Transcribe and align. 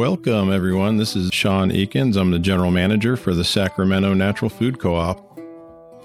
Welcome, 0.00 0.50
everyone. 0.50 0.96
This 0.96 1.14
is 1.14 1.28
Sean 1.30 1.70
Eakins. 1.70 2.16
I'm 2.16 2.30
the 2.30 2.38
general 2.38 2.70
manager 2.70 3.18
for 3.18 3.34
the 3.34 3.44
Sacramento 3.44 4.14
Natural 4.14 4.48
Food 4.48 4.78
Co 4.78 4.94
op. 4.94 5.38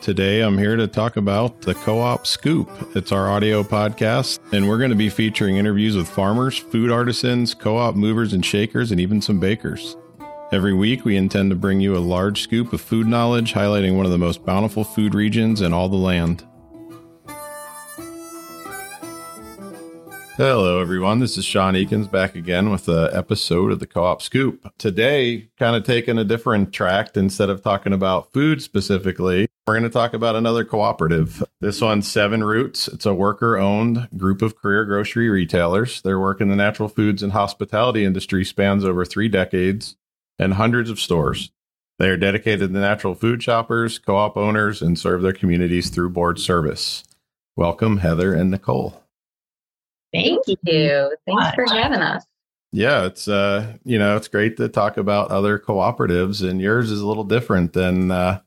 Today, 0.02 0.42
I'm 0.42 0.58
here 0.58 0.76
to 0.76 0.86
talk 0.86 1.16
about 1.16 1.62
the 1.62 1.76
Co 1.76 2.02
op 2.02 2.28
Scoop. 2.28 2.70
It's 2.94 3.14
our 3.14 3.30
audio 3.30 3.64
podcast, 3.64 4.40
and 4.52 4.68
we're 4.68 4.80
going 4.80 4.90
to 4.90 4.98
be 4.98 5.08
featuring 5.08 5.56
interviews 5.56 5.96
with 5.96 6.10
farmers, 6.10 6.58
food 6.58 6.92
artisans, 6.92 7.54
co 7.54 7.78
op 7.78 7.96
movers 7.96 8.34
and 8.34 8.46
shakers, 8.46 8.92
and 8.92 9.00
even 9.00 9.22
some 9.22 9.40
bakers. 9.40 9.96
Every 10.52 10.74
week, 10.74 11.06
we 11.06 11.16
intend 11.16 11.52
to 11.52 11.56
bring 11.56 11.80
you 11.80 11.96
a 11.96 12.00
large 12.00 12.42
scoop 12.42 12.74
of 12.74 12.82
food 12.82 13.08
knowledge, 13.08 13.54
highlighting 13.54 13.96
one 13.96 14.06
of 14.06 14.12
the 14.12 14.18
most 14.18 14.44
bountiful 14.44 14.84
food 14.84 15.16
regions 15.16 15.62
in 15.62 15.72
all 15.72 15.88
the 15.88 15.96
land. 15.96 16.46
Hello, 20.38 20.82
everyone. 20.82 21.20
This 21.20 21.38
is 21.38 21.46
Sean 21.46 21.76
Eakins 21.76 22.12
back 22.12 22.36
again 22.36 22.70
with 22.70 22.90
an 22.90 23.08
episode 23.14 23.72
of 23.72 23.80
the 23.80 23.88
Co 23.88 24.04
op 24.04 24.22
Scoop. 24.22 24.70
Today, 24.78 25.48
kind 25.58 25.78
of 25.78 25.86
taking 25.86 26.18
a 26.18 26.26
different 26.26 26.74
track 26.74 27.16
instead 27.16 27.50
of 27.50 27.64
talking 27.64 27.94
about 27.94 28.34
food 28.34 28.62
specifically. 28.62 29.48
We're 29.66 29.76
going 29.76 29.84
to 29.84 29.90
talk 29.90 30.14
about 30.14 30.36
another 30.36 30.66
cooperative. 30.66 31.42
This 31.62 31.80
one's 31.80 32.12
Seven 32.12 32.44
Roots. 32.44 32.90
It's 32.90 33.06
a 33.06 33.14
worker 33.14 33.56
owned 33.58 34.10
group 34.18 34.42
of 34.42 34.58
career 34.58 34.84
grocery 34.84 35.30
retailers. 35.30 36.02
Their 36.02 36.20
work 36.20 36.42
in 36.42 36.50
the 36.50 36.58
natural 36.58 36.90
foods 36.90 37.24
and 37.24 37.32
hospitality 37.32 38.04
industry 38.04 38.44
spans 38.44 38.84
over 38.84 39.06
three 39.06 39.30
decades 39.30 39.96
and 40.38 40.56
hundreds 40.56 40.90
of 40.90 41.00
stores. 41.00 41.54
They 41.98 42.10
are 42.10 42.18
dedicated 42.18 42.74
to 42.74 42.78
natural 42.78 43.16
food 43.16 43.42
shoppers, 43.42 44.00
co 44.00 44.18
op 44.18 44.36
owners, 44.36 44.82
and 44.82 45.00
serve 45.00 45.22
their 45.22 45.32
communities 45.32 45.90
through 45.90 46.10
board 46.10 46.40
service. 46.40 47.06
Welcome, 47.56 48.00
Heather 48.00 48.34
and 48.34 48.52
Nicole. 48.52 49.05
Thank 50.16 50.60
you. 50.64 51.16
Thanks 51.26 51.56
for 51.56 51.66
having 51.66 52.00
us. 52.00 52.26
Yeah, 52.72 53.06
it's 53.06 53.28
uh, 53.28 53.74
you 53.84 54.00
know, 54.00 54.16
it's 54.16 54.28
great 54.28 54.58
to 54.58 54.70
talk 54.70 54.98
about 54.98 55.32
other 55.32 55.60
cooperatives, 55.60 56.48
and 56.48 56.62
yours 56.62 56.92
is 56.92 57.02
a 57.02 57.08
little 57.08 57.24
different 57.24 57.74
than 57.74 58.12
uh, 58.12 58.42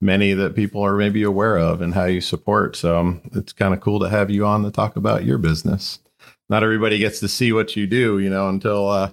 many 0.00 0.34
that 0.34 0.54
people 0.54 0.84
are 0.84 0.96
maybe 0.96 1.22
aware 1.22 1.56
of 1.58 1.80
and 1.80 1.94
how 1.94 2.04
you 2.04 2.20
support. 2.20 2.76
So 2.76 2.98
um, 2.98 3.22
it's 3.34 3.52
kind 3.52 3.72
of 3.72 3.80
cool 3.80 4.00
to 4.00 4.08
have 4.08 4.30
you 4.30 4.46
on 4.46 4.62
to 4.64 4.70
talk 4.70 4.96
about 4.96 5.24
your 5.24 5.38
business. 5.38 6.00
Not 6.48 6.62
everybody 6.62 6.98
gets 6.98 7.20
to 7.20 7.28
see 7.28 7.52
what 7.52 7.76
you 7.76 7.86
do, 7.86 8.18
you 8.18 8.28
know, 8.28 8.48
until 8.48 8.88
uh, 8.88 9.12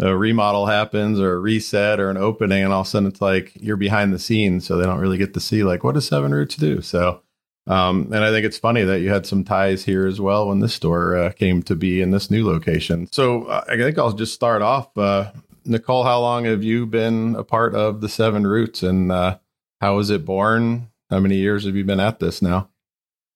a 0.00 0.16
remodel 0.16 0.66
happens 0.66 1.18
or 1.18 1.34
a 1.34 1.38
reset 1.38 1.98
or 1.98 2.10
an 2.10 2.16
opening, 2.16 2.64
and 2.64 2.72
all 2.72 2.82
of 2.82 2.86
a 2.86 2.90
sudden 2.90 3.08
it's 3.08 3.20
like 3.20 3.52
you're 3.54 3.76
behind 3.76 4.12
the 4.12 4.18
scenes, 4.18 4.66
so 4.66 4.76
they 4.76 4.84
don't 4.86 5.00
really 5.00 5.18
get 5.18 5.34
to 5.34 5.40
see 5.40 5.62
like 5.64 5.82
what 5.82 5.94
does 5.94 6.06
Seven 6.06 6.32
Roots 6.32 6.56
do. 6.56 6.82
So 6.82 7.22
um, 7.68 8.10
and 8.12 8.24
I 8.24 8.30
think 8.30 8.46
it's 8.46 8.58
funny 8.58 8.82
that 8.82 9.00
you 9.00 9.10
had 9.10 9.26
some 9.26 9.44
ties 9.44 9.84
here 9.84 10.06
as 10.06 10.20
well 10.20 10.48
when 10.48 10.60
this 10.60 10.74
store 10.74 11.16
uh, 11.16 11.32
came 11.32 11.62
to 11.64 11.76
be 11.76 12.00
in 12.00 12.10
this 12.10 12.30
new 12.30 12.46
location. 12.46 13.08
So 13.12 13.44
uh, 13.44 13.64
I 13.68 13.76
think 13.76 13.98
I'll 13.98 14.12
just 14.12 14.34
start 14.34 14.62
off. 14.62 14.96
Uh, 14.96 15.32
Nicole, 15.64 16.02
how 16.02 16.20
long 16.20 16.46
have 16.46 16.64
you 16.64 16.86
been 16.86 17.36
a 17.36 17.44
part 17.44 17.74
of 17.74 18.00
the 18.00 18.08
Seven 18.08 18.46
Roots 18.46 18.82
and 18.82 19.12
uh, 19.12 19.38
how 19.80 19.96
was 19.96 20.08
it 20.08 20.24
born? 20.24 20.88
How 21.10 21.20
many 21.20 21.36
years 21.36 21.66
have 21.66 21.76
you 21.76 21.84
been 21.84 22.00
at 22.00 22.20
this 22.20 22.40
now? 22.40 22.70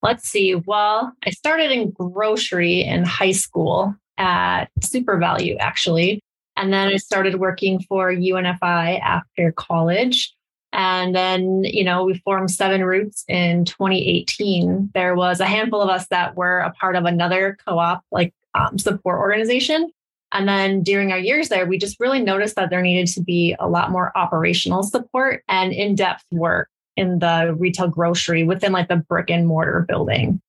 Let's 0.02 0.28
see. 0.28 0.55
Well, 0.55 1.12
I 1.24 1.30
started 1.30 1.70
in 1.70 1.91
grocery 1.91 2.83
in 2.83 3.05
high 3.05 3.33
school 3.33 3.94
at 4.19 4.67
SuperValu, 4.80 5.58
actually. 5.61 6.20
And 6.56 6.72
then 6.72 6.89
I 6.89 6.96
started 6.96 7.36
working 7.36 7.80
for 7.89 8.12
UNFI 8.12 9.00
after 9.00 9.52
college. 9.52 10.34
And 10.72 11.14
then, 11.14 11.64
you 11.64 11.84
know, 11.84 12.04
we 12.04 12.18
formed 12.18 12.50
Seven 12.50 12.82
Roots 12.84 13.24
in 13.28 13.64
2018. 13.64 14.90
There 14.94 15.14
was 15.14 15.40
a 15.40 15.46
handful 15.46 15.82
of 15.82 15.90
us 15.90 16.06
that 16.08 16.34
were 16.34 16.60
a 16.60 16.72
part 16.72 16.96
of 16.96 17.04
another 17.04 17.58
co 17.66 17.78
op, 17.78 18.04
like 18.10 18.32
um, 18.54 18.78
support 18.78 19.18
organization. 19.18 19.90
And 20.32 20.48
then 20.48 20.82
during 20.82 21.12
our 21.12 21.18
years 21.18 21.50
there, 21.50 21.66
we 21.66 21.76
just 21.76 22.00
really 22.00 22.22
noticed 22.22 22.56
that 22.56 22.70
there 22.70 22.80
needed 22.80 23.12
to 23.14 23.22
be 23.22 23.54
a 23.60 23.68
lot 23.68 23.90
more 23.90 24.16
operational 24.16 24.82
support 24.82 25.44
and 25.46 25.72
in 25.72 25.94
depth 25.94 26.24
work 26.30 26.70
in 26.96 27.18
the 27.18 27.55
retail 27.58 27.88
grocery 27.88 28.42
within 28.42 28.72
like 28.72 28.88
the 28.88 28.96
brick 28.96 29.30
and 29.30 29.46
mortar 29.46 29.84
building. 29.86 30.40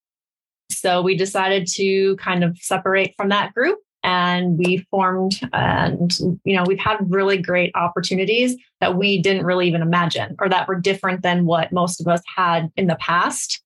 So 0.72 1.02
we 1.02 1.18
decided 1.18 1.68
to 1.76 2.16
kind 2.16 2.44
of 2.44 2.58
separate 2.58 3.14
from 3.18 3.30
that 3.30 3.54
group 3.54 3.80
and 4.04 4.58
we 4.58 4.86
formed 4.92 5.40
and 5.54 6.18
you 6.44 6.56
know 6.56 6.64
we've 6.68 6.80
had 6.80 6.98
really 7.10 7.38
great 7.38 7.72
opportunities 7.76 8.56
that 8.82 8.98
we 8.98 9.22
didn't 9.22 9.46
really 9.46 9.68
even 9.68 9.82
imagine 9.82 10.36
or 10.40 10.50
that 10.50 10.68
were 10.68 10.80
different 10.80 11.24
than 11.24 11.46
what 11.46 11.72
most 11.72 12.02
of 12.02 12.08
us 12.08 12.22
had 12.36 12.70
in 12.76 12.88
the 12.88 12.98
past. 12.98 13.62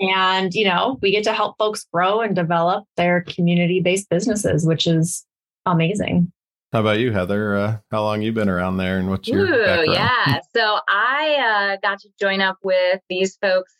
And 0.00 0.52
you 0.52 0.66
know 0.66 0.98
we 1.00 1.10
get 1.10 1.24
to 1.24 1.32
help 1.32 1.56
folks 1.56 1.86
grow 1.92 2.20
and 2.20 2.34
develop 2.34 2.84
their 2.96 3.22
community 3.22 3.80
based 3.80 4.10
businesses 4.10 4.66
which 4.66 4.86
is 4.86 5.24
amazing. 5.64 6.32
How 6.72 6.80
about 6.80 6.98
you 6.98 7.12
heather? 7.12 7.56
Uh, 7.56 7.78
how 7.90 8.02
long 8.02 8.20
you 8.20 8.32
been 8.32 8.48
around 8.48 8.76
there 8.76 8.98
and 8.98 9.08
what's 9.08 9.28
your 9.28 9.46
Ooh, 9.46 9.64
background? 9.64 9.92
yeah. 9.92 10.40
So 10.54 10.80
i 10.88 11.74
uh, 11.74 11.76
got 11.82 12.00
to 12.00 12.08
join 12.20 12.40
up 12.40 12.56
with 12.62 13.00
these 13.08 13.36
folks 13.36 13.72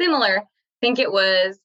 similar. 0.00 0.40
I 0.40 0.44
think 0.80 0.98
it 0.98 1.12
was 1.12 1.58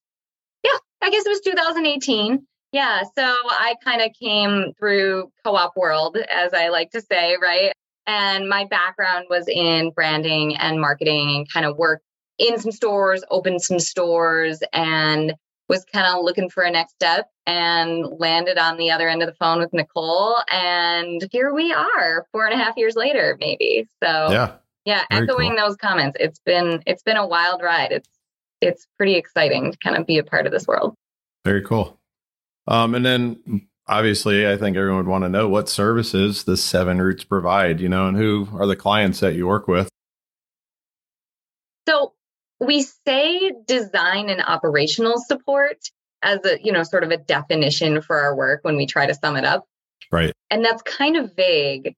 yeah 0.64 0.78
i 1.02 1.10
guess 1.10 1.26
it 1.26 1.30
was 1.30 1.42
2018 1.42 2.46
yeah, 2.78 3.02
so 3.02 3.24
I 3.24 3.74
kind 3.84 4.04
of 4.04 4.12
came 4.14 4.72
through 4.78 5.32
co 5.44 5.56
op 5.56 5.76
world, 5.76 6.16
as 6.16 6.54
I 6.54 6.70
like 6.70 6.92
to 6.92 7.02
say, 7.02 7.36
right? 7.42 7.72
And 8.06 8.48
my 8.48 8.66
background 8.66 9.26
was 9.32 9.48
in 9.48 9.90
branding 9.96 10.56
and 10.58 10.80
marketing 10.80 11.38
and 11.38 11.52
kind 11.52 11.66
of 11.66 11.76
worked 11.76 12.04
in 12.38 12.60
some 12.60 12.72
stores, 12.72 13.24
opened 13.32 13.64
some 13.64 13.80
stores, 13.80 14.62
and 14.74 15.34
was 15.68 15.86
kind 15.92 16.06
of 16.06 16.24
looking 16.24 16.52
for 16.52 16.62
a 16.62 16.70
next 16.70 16.94
step 16.94 17.26
and 17.48 18.06
landed 18.20 18.60
on 18.60 18.78
the 18.78 18.92
other 18.92 19.10
end 19.10 19.24
of 19.24 19.28
the 19.28 19.36
phone 19.40 19.58
with 19.58 19.74
Nicole. 19.74 20.36
And 20.52 21.28
here 21.32 21.56
we 21.56 21.74
are, 21.74 22.28
four 22.32 22.46
and 22.46 22.54
a 22.54 22.64
half 22.64 22.78
years 22.78 22.96
later, 22.96 23.38
maybe. 23.40 23.88
So 24.04 24.30
yeah, 24.30 24.52
yeah, 24.86 25.04
echoing 25.10 25.56
cool. 25.56 25.66
those 25.66 25.78
comments. 25.78 26.16
It's 26.20 26.40
been 26.46 26.84
it's 26.86 27.02
been 27.02 27.18
a 27.18 27.26
wild 27.26 27.64
ride. 27.64 27.92
It's 27.92 28.10
it's 28.62 28.86
pretty 28.98 29.16
exciting 29.16 29.72
to 29.72 29.78
kind 29.80 29.98
of 29.98 30.06
be 30.06 30.20
a 30.20 30.24
part 30.24 30.46
of 30.46 30.52
this 30.52 30.68
world. 30.68 30.94
Very 31.44 31.64
cool. 31.64 31.97
Um, 32.68 32.96
and 32.96 33.06
then 33.06 33.68
obviously, 33.88 34.48
I 34.48 34.58
think 34.58 34.76
everyone 34.76 34.98
would 34.98 35.08
want 35.08 35.24
to 35.24 35.30
know 35.30 35.48
what 35.48 35.70
services 35.70 36.44
the 36.44 36.58
Seven 36.58 37.02
Roots 37.02 37.24
provide, 37.24 37.80
you 37.80 37.90
know, 37.90 38.08
and 38.08 38.18
who 38.18 38.48
are 38.54 38.68
the 38.68 38.76
clients 38.76 39.20
that 39.22 39.36
you 39.36 39.48
work 39.48 39.68
with. 39.68 39.90
So 41.88 42.14
we 42.60 42.82
say 42.82 43.54
design 43.66 44.30
and 44.30 44.42
operational 44.42 45.20
support 45.20 45.90
as 46.22 46.44
a, 46.46 46.60
you 46.62 46.72
know, 46.72 46.84
sort 46.84 47.04
of 47.04 47.12
a 47.12 47.18
definition 47.18 48.02
for 48.02 48.20
our 48.20 48.36
work 48.36 48.64
when 48.64 48.76
we 48.76 48.86
try 48.86 49.06
to 49.06 49.14
sum 49.14 49.38
it 49.38 49.46
up. 49.46 49.66
Right. 50.12 50.34
And 50.50 50.66
that's 50.66 50.82
kind 50.82 51.16
of 51.16 51.36
vague. 51.36 51.96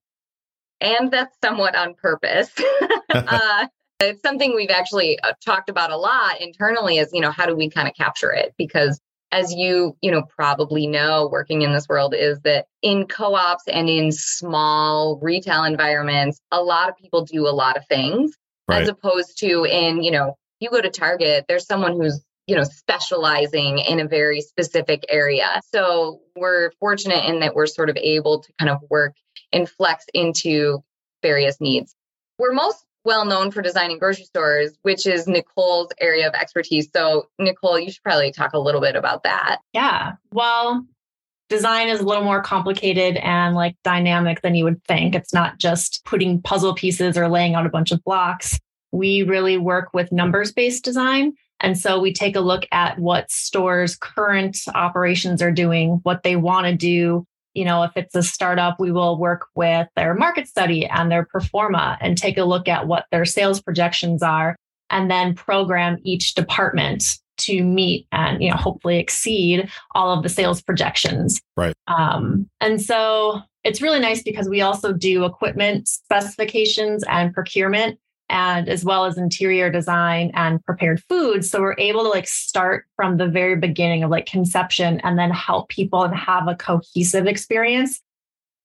And 0.82 1.12
that's 1.12 1.36
somewhat 1.44 1.76
on 1.76 1.96
purpose. 1.96 2.50
uh, 3.10 3.68
it's 4.00 4.22
something 4.22 4.56
we've 4.56 4.70
actually 4.70 5.20
uh, 5.20 5.34
talked 5.44 5.70
about 5.70 5.92
a 5.92 5.98
lot 5.98 6.40
internally 6.40 6.98
is, 6.98 7.10
you 7.12 7.22
know, 7.22 7.32
how 7.32 7.46
do 7.46 7.56
we 7.56 7.70
kind 7.70 7.88
of 7.88 7.96
capture 7.96 8.32
it? 8.32 8.54
Because 8.58 9.00
as 9.32 9.54
you 9.54 9.96
you 10.02 10.12
know 10.12 10.24
probably 10.24 10.88
know 10.88 11.30
working 11.32 11.62
in 11.62 11.74
this 11.74 11.88
world 11.88 12.14
is 12.14 12.40
that 12.42 12.66
in 12.82 13.06
co-ops 13.06 13.64
and 13.68 13.90
in 13.90 14.12
small 14.12 15.20
retail 15.22 15.64
environments 15.64 16.40
a 16.52 16.62
lot 16.62 16.90
of 16.90 16.98
people 16.98 17.26
do 17.26 17.48
a 17.48 17.50
lot 17.50 17.78
of 17.78 17.86
things 17.88 18.32
right. 18.68 18.82
as 18.82 18.90
opposed 18.90 19.38
to 19.38 19.66
in 19.66 20.02
you 20.04 20.12
know 20.12 20.36
you 20.60 20.70
go 20.70 20.82
to 20.82 20.90
target 20.90 21.46
there's 21.48 21.66
someone 21.66 21.94
who's 21.94 22.22
you 22.48 22.56
know 22.56 22.64
specializing 22.64 23.80
in 23.80 24.00
a 24.00 24.08
very 24.08 24.42
specific 24.42 25.06
area 25.10 25.62
so 25.72 26.20
we're 26.36 26.72
fortunate 26.80 27.26
in 27.26 27.40
that 27.40 27.56
we're 27.56 27.68
sort 27.68 27.90
of 27.90 27.98
able 27.98 28.42
to 28.42 28.52
kind 28.60 28.70
of 28.70 28.80
work 28.90 29.14
and 29.54 29.70
flex 29.70 30.06
into 30.14 30.80
various 31.22 31.62
needs 31.62 31.96
we're 32.40 32.54
most 32.54 32.86
well 33.06 33.26
known 33.26 33.52
for 33.52 33.62
designing 33.62 33.98
grocery 33.98 34.26
stores, 34.26 34.78
which 34.82 35.06
is 35.06 35.28
Nicole's 35.28 35.90
area 36.00 36.28
of 36.28 36.34
expertise. 36.34 36.90
So, 36.94 37.28
Nicole, 37.40 37.80
you 37.80 37.92
should 37.92 38.04
probably 38.04 38.32
talk 38.32 38.54
a 38.54 38.60
little 38.60 38.82
bit 38.82 38.96
about 38.96 39.24
that. 39.24 39.60
Yeah. 39.74 40.14
Well, 40.32 40.86
design 41.50 41.88
is 41.88 42.00
a 42.00 42.06
little 42.06 42.24
more 42.24 42.42
complicated 42.42 43.18
and 43.18 43.56
like 43.56 43.76
dynamic 43.84 44.42
than 44.42 44.56
you 44.56 44.64
would 44.64 44.84
think. 44.86 45.16
It's 45.16 45.34
not 45.34 45.58
just 45.58 46.04
putting 46.06 46.42
puzzle 46.42 46.76
pieces 46.76 47.18
or 47.18 47.28
laying 47.28 47.56
out 47.56 47.66
a 47.66 47.70
bunch 47.70 47.92
of 47.92 48.04
blocks. 48.04 48.60
We 48.92 49.24
really 49.24 49.58
work 49.58 49.90
with 49.94 50.12
numbers 50.12 50.52
based 50.52 50.84
design. 50.84 51.34
And 51.62 51.78
so 51.78 52.00
we 52.00 52.14
take 52.14 52.36
a 52.36 52.42
look 52.42 52.66
at 52.72 52.98
what 53.00 53.30
stores' 53.32 53.98
current 53.98 54.58
operations 54.74 55.42
are 55.42 55.52
doing, 55.52 56.00
what 56.04 56.24
they 56.24 56.36
want 56.38 56.68
to 56.68 56.76
do, 56.76 57.26
you 57.54 57.66
know, 57.66 57.84
if 57.84 57.92
it's 57.96 58.16
a 58.16 58.24
startup, 58.24 58.80
we 58.80 58.92
will 58.92 59.18
work 59.18 59.48
with 59.56 59.88
their 59.96 60.14
market 60.14 60.48
study 60.48 60.86
and 60.86 61.12
their 61.12 61.26
pro 61.26 61.42
forma 61.42 61.98
and 62.02 62.18
take 62.18 62.38
a 62.38 62.44
look 62.44 62.68
at 62.68 62.88
what 62.88 63.06
their 63.12 63.26
sales 63.26 63.62
projections 63.62 64.22
are 64.22 64.56
and 64.90 65.10
then 65.10 65.36
program 65.36 65.98
each 66.04 66.36
department 66.36 67.18
to 67.38 67.64
meet 67.64 68.06
and 68.12 68.44
you 68.44 68.52
know 68.52 68.58
hopefully 68.58 69.00
exceed 69.00 69.70
all 69.96 70.12
of 70.12 70.24
the 70.24 70.30
sales 70.30 70.62
projections. 70.62 71.42
Right. 71.56 71.74
Um, 71.88 72.50
and 72.60 72.82
so 72.82 73.42
it's 73.64 73.82
really 73.82 74.00
nice 74.00 74.22
because 74.24 74.48
we 74.48 74.62
also 74.62 74.94
do 74.94 75.26
equipment 75.26 75.88
specifications 75.88 77.04
and 77.08 77.34
procurement 77.34 78.00
and 78.30 78.70
as 78.70 78.86
well 78.86 79.06
as 79.06 79.18
interior 79.18 79.72
design 79.72 80.32
and 80.34 80.64
prepared 80.64 81.04
foods. 81.10 81.50
So 81.50 81.62
we're 81.62 81.76
able 81.78 82.04
to 82.04 82.10
like 82.10 82.28
start 82.28 82.86
from 82.96 83.18
the 83.18 83.28
very 83.28 83.56
beginning 83.56 84.04
of 84.04 84.12
like 84.12 84.26
conception 84.26 85.00
and 85.02 85.18
then 85.18 85.32
help 85.32 85.70
people 85.70 86.04
and 86.04 86.16
have 86.16 86.48
a 86.48 86.56
cohesive 86.56 87.28
experience 87.28 88.02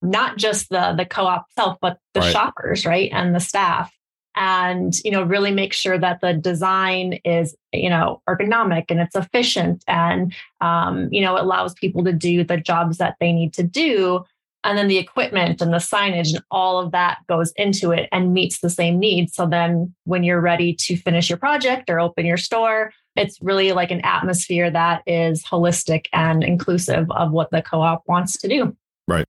not 0.05 0.37
just 0.37 0.69
the 0.69 0.93
the 0.97 1.05
co-op 1.05 1.47
itself, 1.49 1.77
but 1.81 1.97
the 2.13 2.21
right. 2.21 2.31
shoppers, 2.31 2.85
right? 2.85 3.09
And 3.11 3.35
the 3.35 3.39
staff. 3.39 3.91
And, 4.37 4.93
you 5.05 5.11
know, 5.11 5.23
really 5.23 5.51
make 5.51 5.71
sure 5.71 5.97
that 5.97 6.19
the 6.19 6.33
design 6.33 7.19
is, 7.23 7.55
you 7.71 7.89
know, 7.89 8.21
ergonomic 8.27 8.85
and 8.89 8.99
it's 8.99 9.15
efficient 9.15 9.81
and, 9.87 10.33
um, 10.59 11.07
you 11.09 11.21
know, 11.21 11.41
allows 11.41 11.73
people 11.73 12.03
to 12.03 12.11
do 12.11 12.43
the 12.43 12.57
jobs 12.57 12.97
that 12.97 13.15
they 13.21 13.31
need 13.31 13.53
to 13.53 13.63
do. 13.63 14.25
And 14.65 14.77
then 14.77 14.87
the 14.87 14.97
equipment 14.97 15.61
and 15.61 15.71
the 15.71 15.77
signage 15.77 16.33
and 16.33 16.43
all 16.49 16.79
of 16.79 16.91
that 16.91 17.19
goes 17.29 17.53
into 17.55 17.91
it 17.91 18.09
and 18.11 18.33
meets 18.33 18.59
the 18.59 18.69
same 18.69 18.97
needs. 18.99 19.35
So 19.35 19.45
then 19.45 19.93
when 20.05 20.23
you're 20.23 20.41
ready 20.41 20.73
to 20.73 20.97
finish 20.97 21.29
your 21.29 21.37
project 21.37 21.89
or 21.89 21.99
open 21.99 22.25
your 22.25 22.37
store, 22.37 22.91
it's 23.15 23.39
really 23.41 23.71
like 23.73 23.91
an 23.91 24.01
atmosphere 24.01 24.71
that 24.71 25.03
is 25.05 25.43
holistic 25.43 26.07
and 26.11 26.43
inclusive 26.43 27.05
of 27.11 27.31
what 27.31 27.51
the 27.51 27.61
co-op 27.61 28.03
wants 28.07 28.37
to 28.39 28.47
do. 28.47 28.75
Right. 29.07 29.25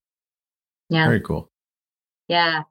Yeah. 0.88 1.06
Very 1.06 1.20
cool. 1.20 1.50
Yeah. 2.28 2.62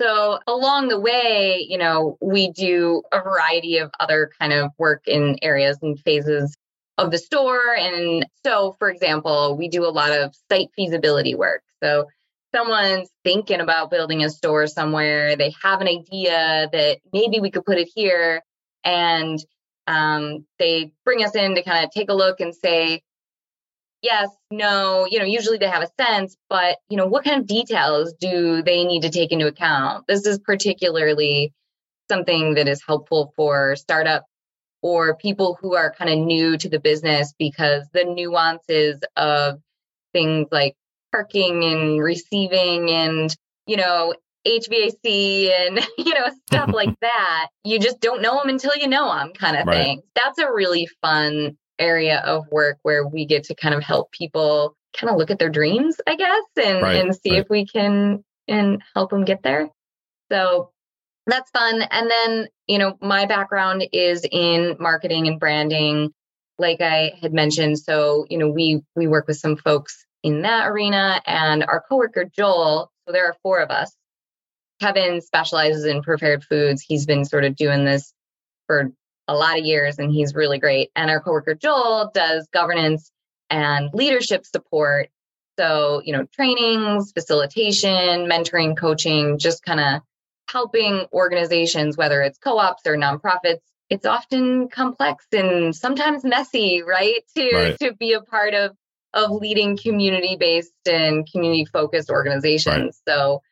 So 0.00 0.38
along 0.46 0.88
the 0.88 1.00
way, 1.00 1.66
you 1.68 1.76
know, 1.76 2.18
we 2.20 2.52
do 2.52 3.02
a 3.12 3.20
variety 3.20 3.78
of 3.78 3.90
other 4.00 4.30
kind 4.38 4.52
of 4.52 4.70
work 4.78 5.02
in 5.06 5.38
areas 5.42 5.78
and 5.82 5.98
phases 5.98 6.56
of 6.98 7.10
the 7.10 7.18
store. 7.18 7.76
And 7.76 8.26
so, 8.44 8.76
for 8.78 8.90
example, 8.90 9.56
we 9.56 9.68
do 9.68 9.84
a 9.84 9.90
lot 9.90 10.12
of 10.12 10.34
site 10.48 10.68
feasibility 10.76 11.34
work. 11.34 11.62
So 11.82 12.06
someone's 12.54 13.08
thinking 13.24 13.60
about 13.60 13.90
building 13.90 14.24
a 14.24 14.30
store 14.30 14.66
somewhere, 14.66 15.36
they 15.36 15.54
have 15.62 15.80
an 15.80 15.88
idea 15.88 16.68
that 16.72 16.98
maybe 17.12 17.40
we 17.40 17.50
could 17.50 17.64
put 17.64 17.78
it 17.78 17.88
here. 17.94 18.42
And 18.84 19.38
um, 19.86 20.46
they 20.58 20.92
bring 21.04 21.24
us 21.24 21.34
in 21.34 21.54
to 21.54 21.62
kind 21.62 21.84
of 21.84 21.90
take 21.90 22.10
a 22.10 22.14
look 22.14 22.40
and 22.40 22.54
say, 22.54 23.02
yes, 24.02 24.28
no, 24.50 25.06
you 25.08 25.18
know, 25.18 25.24
usually 25.24 25.58
they 25.58 25.68
have 25.68 25.82
a 25.82 26.02
sense, 26.02 26.36
but, 26.48 26.78
you 26.88 26.96
know, 26.96 27.06
what 27.06 27.24
kind 27.24 27.40
of 27.40 27.46
details 27.46 28.14
do 28.20 28.62
they 28.62 28.84
need 28.84 29.02
to 29.02 29.10
take 29.10 29.32
into 29.32 29.46
account? 29.46 30.06
This 30.06 30.26
is 30.26 30.38
particularly 30.40 31.52
something 32.10 32.54
that 32.54 32.68
is 32.68 32.82
helpful 32.86 33.32
for 33.36 33.76
startup 33.76 34.26
or 34.82 35.16
people 35.16 35.56
who 35.60 35.76
are 35.76 35.94
kind 35.96 36.10
of 36.10 36.18
new 36.18 36.58
to 36.58 36.68
the 36.68 36.80
business 36.80 37.32
because 37.38 37.86
the 37.92 38.04
nuances 38.04 39.00
of 39.16 39.60
things 40.12 40.48
like 40.50 40.74
parking 41.12 41.64
and 41.64 42.02
receiving 42.02 42.90
and, 42.90 43.34
you 43.66 43.76
know, 43.76 44.14
HVAC 44.46 45.50
and, 45.50 45.80
you 45.98 46.14
know, 46.14 46.28
stuff 46.48 46.70
like 46.72 46.98
that. 47.00 47.48
You 47.64 47.78
just 47.78 48.00
don't 48.00 48.22
know 48.22 48.38
them 48.38 48.48
until 48.48 48.72
you 48.76 48.88
know 48.88 49.14
them 49.14 49.32
kind 49.32 49.56
of 49.56 49.66
right. 49.66 49.84
thing. 49.84 50.02
That's 50.14 50.38
a 50.38 50.50
really 50.50 50.88
fun 51.00 51.56
area 51.78 52.20
of 52.20 52.46
work 52.50 52.78
where 52.82 53.06
we 53.06 53.26
get 53.26 53.44
to 53.44 53.54
kind 53.54 53.74
of 53.74 53.82
help 53.82 54.12
people 54.12 54.76
kind 54.96 55.10
of 55.10 55.16
look 55.16 55.30
at 55.30 55.38
their 55.38 55.48
dreams, 55.48 55.96
I 56.06 56.16
guess, 56.16 56.42
and, 56.62 56.82
right. 56.82 56.96
and 56.96 57.14
see 57.14 57.32
right. 57.32 57.40
if 57.40 57.46
we 57.48 57.66
can 57.66 58.24
and 58.48 58.82
help 58.94 59.10
them 59.10 59.24
get 59.24 59.42
there. 59.42 59.68
So 60.30 60.70
that's 61.26 61.50
fun. 61.50 61.82
And 61.82 62.10
then, 62.10 62.48
you 62.66 62.78
know, 62.78 62.96
my 63.00 63.26
background 63.26 63.84
is 63.92 64.26
in 64.30 64.76
marketing 64.80 65.28
and 65.28 65.38
branding, 65.38 66.12
like 66.58 66.80
I 66.80 67.12
had 67.20 67.32
mentioned. 67.32 67.78
So, 67.78 68.26
you 68.28 68.38
know, 68.38 68.48
we 68.48 68.82
we 68.96 69.06
work 69.06 69.26
with 69.28 69.36
some 69.36 69.56
folks 69.56 70.04
in 70.22 70.42
that 70.42 70.68
arena 70.68 71.20
and 71.26 71.64
our 71.64 71.82
coworker 71.88 72.24
Joel, 72.24 72.90
so 73.06 73.12
there 73.12 73.26
are 73.26 73.36
four 73.42 73.60
of 73.60 73.70
us. 73.70 73.94
Kevin 74.80 75.20
specializes 75.20 75.84
in 75.84 76.02
prepared 76.02 76.44
foods. 76.44 76.82
He's 76.82 77.06
been 77.06 77.24
sort 77.24 77.44
of 77.44 77.56
doing 77.56 77.84
this 77.84 78.12
for 78.66 78.92
a 79.28 79.34
lot 79.34 79.58
of 79.58 79.64
years 79.64 79.98
and 79.98 80.10
he's 80.10 80.34
really 80.34 80.58
great. 80.58 80.90
And 80.96 81.10
our 81.10 81.20
coworker 81.20 81.54
Joel 81.54 82.10
does 82.14 82.48
governance 82.52 83.10
and 83.50 83.90
leadership 83.92 84.44
support. 84.44 85.10
So, 85.58 86.02
you 86.04 86.12
know, 86.12 86.26
trainings, 86.32 87.12
facilitation, 87.12 88.26
mentoring, 88.26 88.76
coaching, 88.76 89.38
just 89.38 89.62
kind 89.62 89.80
of 89.80 90.02
helping 90.48 91.06
organizations, 91.12 91.96
whether 91.96 92.22
it's 92.22 92.38
co 92.38 92.58
ops 92.58 92.86
or 92.86 92.96
nonprofits. 92.96 93.60
It's 93.90 94.06
often 94.06 94.68
complex 94.68 95.26
and 95.32 95.76
sometimes 95.76 96.24
messy, 96.24 96.82
right? 96.82 97.22
To 97.36 97.50
right. 97.52 97.78
to 97.80 97.92
be 97.94 98.14
a 98.14 98.22
part 98.22 98.54
of 98.54 98.74
of 99.14 99.30
leading 99.30 99.76
community 99.76 100.36
based 100.36 100.72
and 100.86 101.30
community 101.30 101.64
focused 101.64 102.10
organizations. 102.10 103.00
Right. 103.06 103.14
So 103.14 103.42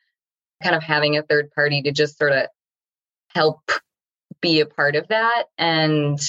kind 0.63 0.75
of 0.75 0.83
having 0.83 1.17
a 1.17 1.23
third 1.23 1.51
party 1.51 1.81
to 1.83 1.91
just 1.91 2.17
sort 2.17 2.31
of 2.31 2.47
help 3.33 3.59
be 4.41 4.59
a 4.59 4.65
part 4.65 4.95
of 4.95 5.07
that 5.09 5.45
and 5.57 6.19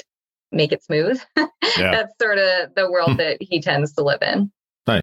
make 0.51 0.73
it 0.73 0.83
smooth. 0.85 1.21
Yeah. 1.37 1.47
That's 1.77 2.13
sort 2.21 2.39
of 2.39 2.75
the 2.75 2.91
world 2.91 3.19
that 3.19 3.39
he 3.41 3.61
tends 3.61 3.95
to 3.95 4.05
live 4.05 4.23
in. 4.23 4.51
Nice. 4.87 5.03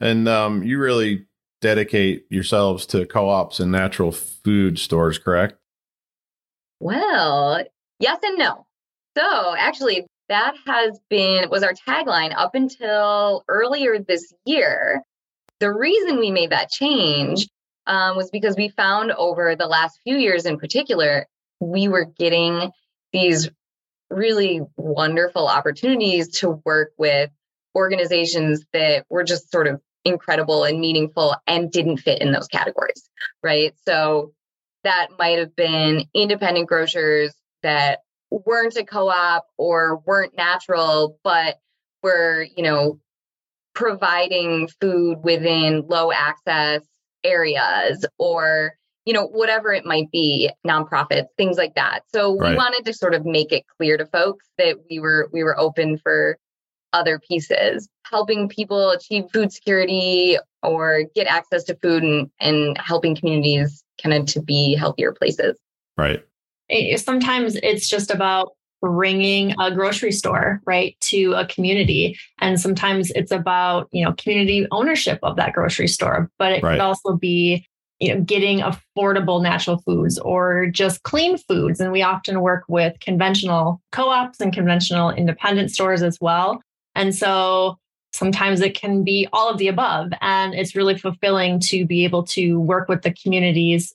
And 0.00 0.28
um, 0.28 0.62
you 0.62 0.78
really 0.78 1.26
dedicate 1.60 2.26
yourselves 2.30 2.86
to 2.86 3.06
co-ops 3.06 3.60
and 3.60 3.72
natural 3.72 4.12
food 4.12 4.78
stores, 4.78 5.18
correct? 5.18 5.58
Well, 6.80 7.62
yes 7.98 8.18
and 8.22 8.38
no. 8.38 8.66
So 9.16 9.54
actually, 9.56 10.06
that 10.28 10.54
has 10.66 10.98
been 11.08 11.48
was 11.50 11.62
our 11.62 11.74
tagline 11.88 12.34
up 12.36 12.54
until 12.54 13.44
earlier 13.48 13.98
this 13.98 14.32
year. 14.44 15.02
The 15.60 15.72
reason 15.72 16.18
we 16.18 16.30
made 16.30 16.50
that 16.50 16.70
change 16.70 17.48
um, 17.86 18.16
was 18.16 18.30
because 18.30 18.56
we 18.56 18.68
found 18.68 19.12
over 19.12 19.54
the 19.56 19.66
last 19.66 20.00
few 20.04 20.16
years, 20.16 20.44
in 20.44 20.58
particular, 20.58 21.26
we 21.60 21.88
were 21.88 22.04
getting 22.04 22.70
these 23.12 23.48
really 24.10 24.60
wonderful 24.76 25.48
opportunities 25.48 26.28
to 26.40 26.60
work 26.64 26.90
with 26.98 27.30
organizations 27.74 28.64
that 28.72 29.04
were 29.08 29.24
just 29.24 29.50
sort 29.50 29.66
of 29.66 29.80
incredible 30.04 30.64
and 30.64 30.80
meaningful 30.80 31.34
and 31.46 31.70
didn't 31.70 31.98
fit 31.98 32.20
in 32.20 32.32
those 32.32 32.46
categories, 32.48 33.08
right? 33.42 33.74
So 33.86 34.32
that 34.84 35.08
might 35.18 35.38
have 35.38 35.54
been 35.56 36.04
independent 36.14 36.68
grocers 36.68 37.34
that 37.62 38.00
weren't 38.30 38.76
a 38.76 38.84
co-op 38.84 39.46
or 39.56 39.98
weren't 40.06 40.36
natural, 40.36 41.18
but 41.22 41.58
were, 42.02 42.46
you 42.56 42.62
know, 42.62 43.00
providing 43.74 44.68
food 44.80 45.18
within 45.22 45.84
low 45.86 46.10
access 46.12 46.82
areas 47.24 48.04
or 48.18 48.74
you 49.06 49.12
know, 49.12 49.28
whatever 49.28 49.72
it 49.72 49.86
might 49.86 50.10
be, 50.10 50.50
nonprofits, 50.66 51.28
things 51.38 51.56
like 51.56 51.76
that. 51.76 52.00
So 52.12 52.32
we 52.32 52.56
wanted 52.56 52.84
to 52.86 52.92
sort 52.92 53.14
of 53.14 53.24
make 53.24 53.52
it 53.52 53.64
clear 53.78 53.96
to 53.96 54.04
folks 54.04 54.46
that 54.58 54.78
we 54.90 54.98
were 54.98 55.30
we 55.32 55.44
were 55.44 55.58
open 55.58 55.96
for 55.96 56.36
other 56.92 57.20
pieces, 57.20 57.88
helping 58.10 58.48
people 58.48 58.90
achieve 58.90 59.24
food 59.32 59.52
security 59.52 60.38
or 60.62 61.04
get 61.14 61.28
access 61.28 61.62
to 61.64 61.76
food 61.76 62.02
and, 62.02 62.30
and 62.40 62.76
helping 62.78 63.14
communities 63.14 63.84
kind 64.02 64.14
of 64.14 64.26
to 64.26 64.42
be 64.42 64.74
healthier 64.74 65.12
places. 65.12 65.56
Right. 65.96 66.24
Eh, 66.70 66.96
sometimes 66.96 67.56
it's 67.62 67.88
just 67.88 68.10
about 68.10 68.52
bringing 68.82 69.54
a 69.58 69.74
grocery 69.74 70.12
store 70.12 70.60
right 70.66 70.96
to 71.00 71.32
a 71.32 71.46
community. 71.46 72.18
And 72.40 72.60
sometimes 72.60 73.10
it's 73.12 73.32
about 73.32 73.88
you 73.92 74.04
know 74.04 74.14
community 74.18 74.66
ownership 74.70 75.18
of 75.22 75.36
that 75.36 75.52
grocery 75.52 75.88
store. 75.88 76.30
But 76.38 76.52
it 76.52 76.62
right. 76.62 76.72
could 76.72 76.80
also 76.80 77.14
be 77.14 77.66
you 78.00 78.14
know 78.14 78.20
getting 78.20 78.60
affordable 78.60 79.42
natural 79.42 79.78
foods 79.78 80.18
or 80.18 80.66
just 80.66 81.02
clean 81.02 81.38
foods. 81.38 81.80
And 81.80 81.92
we 81.92 82.02
often 82.02 82.40
work 82.40 82.64
with 82.68 82.98
conventional 83.00 83.80
co-ops 83.92 84.40
and 84.40 84.52
conventional 84.52 85.10
independent 85.10 85.70
stores 85.70 86.02
as 86.02 86.18
well. 86.20 86.60
And 86.94 87.14
so 87.14 87.78
sometimes 88.12 88.60
it 88.60 88.74
can 88.74 89.04
be 89.04 89.28
all 89.32 89.50
of 89.50 89.58
the 89.58 89.68
above. 89.68 90.10
And 90.22 90.54
it's 90.54 90.74
really 90.74 90.96
fulfilling 90.96 91.60
to 91.60 91.84
be 91.84 92.04
able 92.04 92.24
to 92.24 92.58
work 92.58 92.88
with 92.88 93.02
the 93.02 93.12
communities 93.12 93.94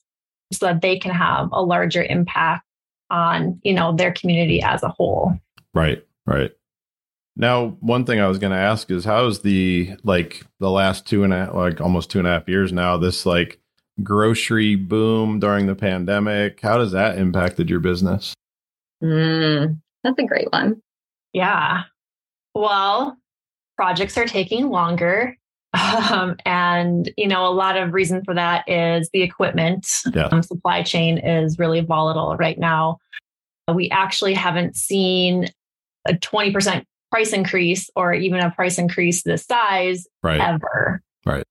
so 0.51 0.67
that 0.67 0.81
they 0.81 0.97
can 0.97 1.11
have 1.11 1.49
a 1.51 1.63
larger 1.63 2.03
impact 2.03 2.65
on 3.09 3.59
you 3.63 3.73
know 3.73 3.95
their 3.95 4.13
community 4.13 4.61
as 4.61 4.83
a 4.83 4.89
whole 4.89 5.33
right 5.73 6.05
right 6.25 6.51
now 7.35 7.69
one 7.79 8.05
thing 8.05 8.19
i 8.19 8.27
was 8.27 8.37
going 8.37 8.51
to 8.51 8.57
ask 8.57 8.89
is 8.89 9.03
how's 9.03 9.41
the 9.41 9.91
like 10.03 10.45
the 10.59 10.69
last 10.69 11.05
two 11.07 11.23
and 11.23 11.33
a 11.33 11.51
like 11.53 11.81
almost 11.81 12.09
two 12.09 12.19
and 12.19 12.27
a 12.27 12.31
half 12.31 12.47
years 12.47 12.71
now 12.71 12.97
this 12.97 13.25
like 13.25 13.61
grocery 14.03 14.75
boom 14.75 15.39
during 15.39 15.67
the 15.67 15.75
pandemic. 15.75 16.59
How 16.61 16.77
does 16.77 16.91
that 16.91 17.17
impacted 17.17 17.69
your 17.69 17.79
business? 17.79 18.33
Mm, 19.03 19.79
that's 20.03 20.19
a 20.19 20.23
great 20.23 20.51
one. 20.51 20.81
Yeah. 21.33 21.83
Well, 22.53 23.17
projects 23.77 24.17
are 24.17 24.25
taking 24.25 24.69
longer. 24.69 25.37
Um, 25.73 26.35
and, 26.45 27.09
you 27.17 27.27
know, 27.27 27.45
a 27.47 27.53
lot 27.53 27.77
of 27.77 27.93
reason 27.93 28.23
for 28.25 28.33
that 28.33 28.67
is 28.67 29.09
the 29.13 29.21
equipment 29.21 30.01
yeah. 30.13 30.25
um, 30.25 30.43
supply 30.43 30.83
chain 30.83 31.17
is 31.17 31.57
really 31.57 31.79
volatile 31.79 32.35
right 32.35 32.59
now. 32.59 32.97
We 33.73 33.89
actually 33.89 34.33
haven't 34.33 34.75
seen 34.75 35.47
a 36.07 36.13
20% 36.13 36.83
price 37.11 37.33
increase 37.33 37.89
or 37.95 38.13
even 38.13 38.39
a 38.39 38.51
price 38.51 38.77
increase 38.77 39.23
this 39.23 39.45
size 39.45 40.07
right. 40.23 40.41
ever. 40.41 41.01
Right. 41.25 41.45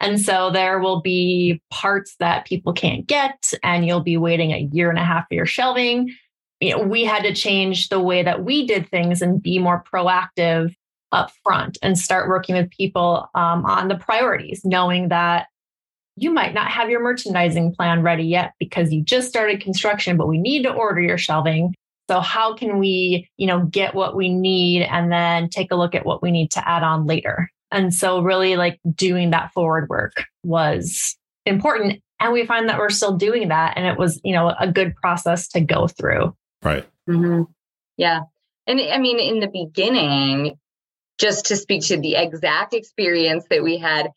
And 0.00 0.20
so 0.20 0.50
there 0.50 0.78
will 0.78 1.00
be 1.00 1.60
parts 1.70 2.16
that 2.20 2.46
people 2.46 2.72
can't 2.72 3.06
get, 3.06 3.52
and 3.62 3.86
you'll 3.86 4.00
be 4.00 4.18
waiting 4.18 4.52
a 4.52 4.68
year 4.72 4.90
and 4.90 4.98
a 4.98 5.04
half 5.04 5.26
for 5.28 5.34
your 5.34 5.46
shelving. 5.46 6.14
You 6.60 6.76
know, 6.76 6.82
we 6.82 7.04
had 7.04 7.22
to 7.22 7.34
change 7.34 7.88
the 7.88 8.00
way 8.00 8.22
that 8.22 8.44
we 8.44 8.66
did 8.66 8.88
things 8.90 9.22
and 9.22 9.42
be 9.42 9.58
more 9.58 9.82
proactive 9.90 10.74
up 11.12 11.30
front 11.42 11.78
and 11.82 11.98
start 11.98 12.28
working 12.28 12.56
with 12.56 12.70
people 12.70 13.28
um, 13.34 13.64
on 13.64 13.88
the 13.88 13.96
priorities, 13.96 14.62
knowing 14.64 15.08
that 15.08 15.46
you 16.16 16.30
might 16.30 16.54
not 16.54 16.68
have 16.68 16.88
your 16.88 17.02
merchandising 17.02 17.74
plan 17.74 18.02
ready 18.02 18.24
yet 18.24 18.54
because 18.58 18.92
you 18.92 19.02
just 19.02 19.28
started 19.28 19.60
construction, 19.60 20.16
but 20.16 20.28
we 20.28 20.38
need 20.38 20.62
to 20.62 20.72
order 20.72 21.00
your 21.00 21.18
shelving. 21.18 21.74
So 22.08 22.20
how 22.20 22.54
can 22.54 22.78
we, 22.78 23.28
you 23.36 23.46
know, 23.46 23.64
get 23.66 23.94
what 23.94 24.16
we 24.16 24.28
need 24.28 24.82
and 24.82 25.12
then 25.12 25.48
take 25.48 25.70
a 25.72 25.76
look 25.76 25.94
at 25.94 26.06
what 26.06 26.22
we 26.22 26.30
need 26.30 26.50
to 26.52 26.66
add 26.66 26.82
on 26.82 27.06
later? 27.06 27.50
And 27.70 27.92
so 27.92 28.20
really 28.20 28.56
like 28.56 28.80
doing 28.94 29.30
that 29.30 29.52
forward 29.52 29.88
work 29.88 30.24
was 30.44 31.16
important. 31.44 32.00
And 32.20 32.32
we 32.32 32.46
find 32.46 32.68
that 32.68 32.78
we're 32.78 32.90
still 32.90 33.16
doing 33.16 33.48
that. 33.48 33.74
And 33.76 33.86
it 33.86 33.98
was, 33.98 34.20
you 34.24 34.32
know, 34.32 34.54
a 34.58 34.70
good 34.70 34.94
process 34.96 35.48
to 35.48 35.60
go 35.60 35.86
through. 35.86 36.34
Right. 36.62 36.86
Mm-hmm. 37.08 37.42
Yeah. 37.96 38.20
And 38.66 38.80
I 38.80 38.98
mean, 38.98 39.18
in 39.18 39.40
the 39.40 39.48
beginning, 39.48 40.58
just 41.18 41.46
to 41.46 41.56
speak 41.56 41.82
to 41.86 41.96
the 41.96 42.16
exact 42.16 42.74
experience 42.74 43.44
that 43.50 43.62
we 43.62 43.78
had, 43.78 44.10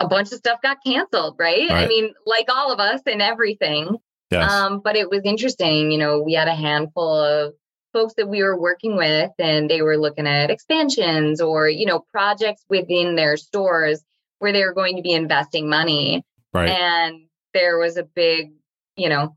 a 0.00 0.08
bunch 0.08 0.32
of 0.32 0.38
stuff 0.38 0.60
got 0.62 0.78
canceled, 0.84 1.36
right? 1.38 1.68
right. 1.68 1.84
I 1.84 1.86
mean, 1.86 2.12
like 2.24 2.46
all 2.48 2.72
of 2.72 2.80
us 2.80 3.00
and 3.06 3.22
everything. 3.22 3.96
Yes. 4.30 4.50
Um, 4.50 4.80
but 4.82 4.96
it 4.96 5.08
was 5.08 5.20
interesting. 5.24 5.92
You 5.92 5.98
know, 5.98 6.22
we 6.22 6.34
had 6.34 6.48
a 6.48 6.54
handful 6.54 7.14
of 7.14 7.54
folks 7.92 8.14
that 8.14 8.28
we 8.28 8.42
were 8.42 8.58
working 8.58 8.96
with, 8.96 9.30
and 9.38 9.70
they 9.70 9.82
were 9.82 9.96
looking 9.96 10.26
at 10.26 10.50
expansions 10.50 11.40
or, 11.40 11.68
you 11.68 11.86
know, 11.86 12.04
projects 12.12 12.64
within 12.68 13.14
their 13.16 13.36
stores 13.36 14.02
where 14.38 14.52
they 14.52 14.64
were 14.64 14.74
going 14.74 14.96
to 14.96 15.02
be 15.02 15.12
investing 15.12 15.68
money. 15.68 16.24
Right. 16.52 16.68
And 16.68 17.26
there 17.54 17.78
was 17.78 17.96
a 17.96 18.02
big, 18.02 18.52
you 18.96 19.08
know, 19.08 19.36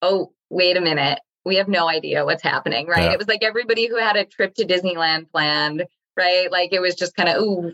oh, 0.00 0.32
wait 0.48 0.76
a 0.76 0.80
minute. 0.80 1.20
We 1.44 1.56
have 1.56 1.68
no 1.68 1.88
idea 1.88 2.24
what's 2.24 2.42
happening, 2.42 2.86
right? 2.86 3.04
Yeah. 3.04 3.12
It 3.12 3.18
was 3.18 3.28
like 3.28 3.42
everybody 3.42 3.86
who 3.86 3.96
had 3.96 4.16
a 4.16 4.24
trip 4.24 4.54
to 4.54 4.64
Disneyland 4.64 5.30
planned, 5.30 5.84
right? 6.16 6.50
Like 6.50 6.72
it 6.72 6.80
was 6.80 6.94
just 6.94 7.16
kind 7.16 7.28
of, 7.28 7.42
ooh, 7.42 7.72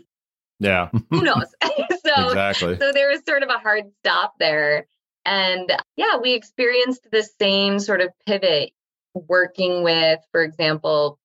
yeah. 0.59 0.89
who 1.09 1.21
knows? 1.21 1.53
so, 1.63 2.27
exactly. 2.27 2.77
so 2.79 2.91
there 2.91 3.09
was 3.09 3.21
sort 3.27 3.43
of 3.43 3.49
a 3.49 3.59
hard 3.59 3.85
stop 3.99 4.35
there. 4.39 4.87
And 5.25 5.71
yeah, 5.95 6.17
we 6.21 6.33
experienced 6.33 7.07
the 7.11 7.27
same 7.39 7.79
sort 7.79 8.01
of 8.01 8.09
pivot 8.25 8.71
working 9.13 9.83
with, 9.83 10.19
for 10.31 10.41
example, 10.41 11.19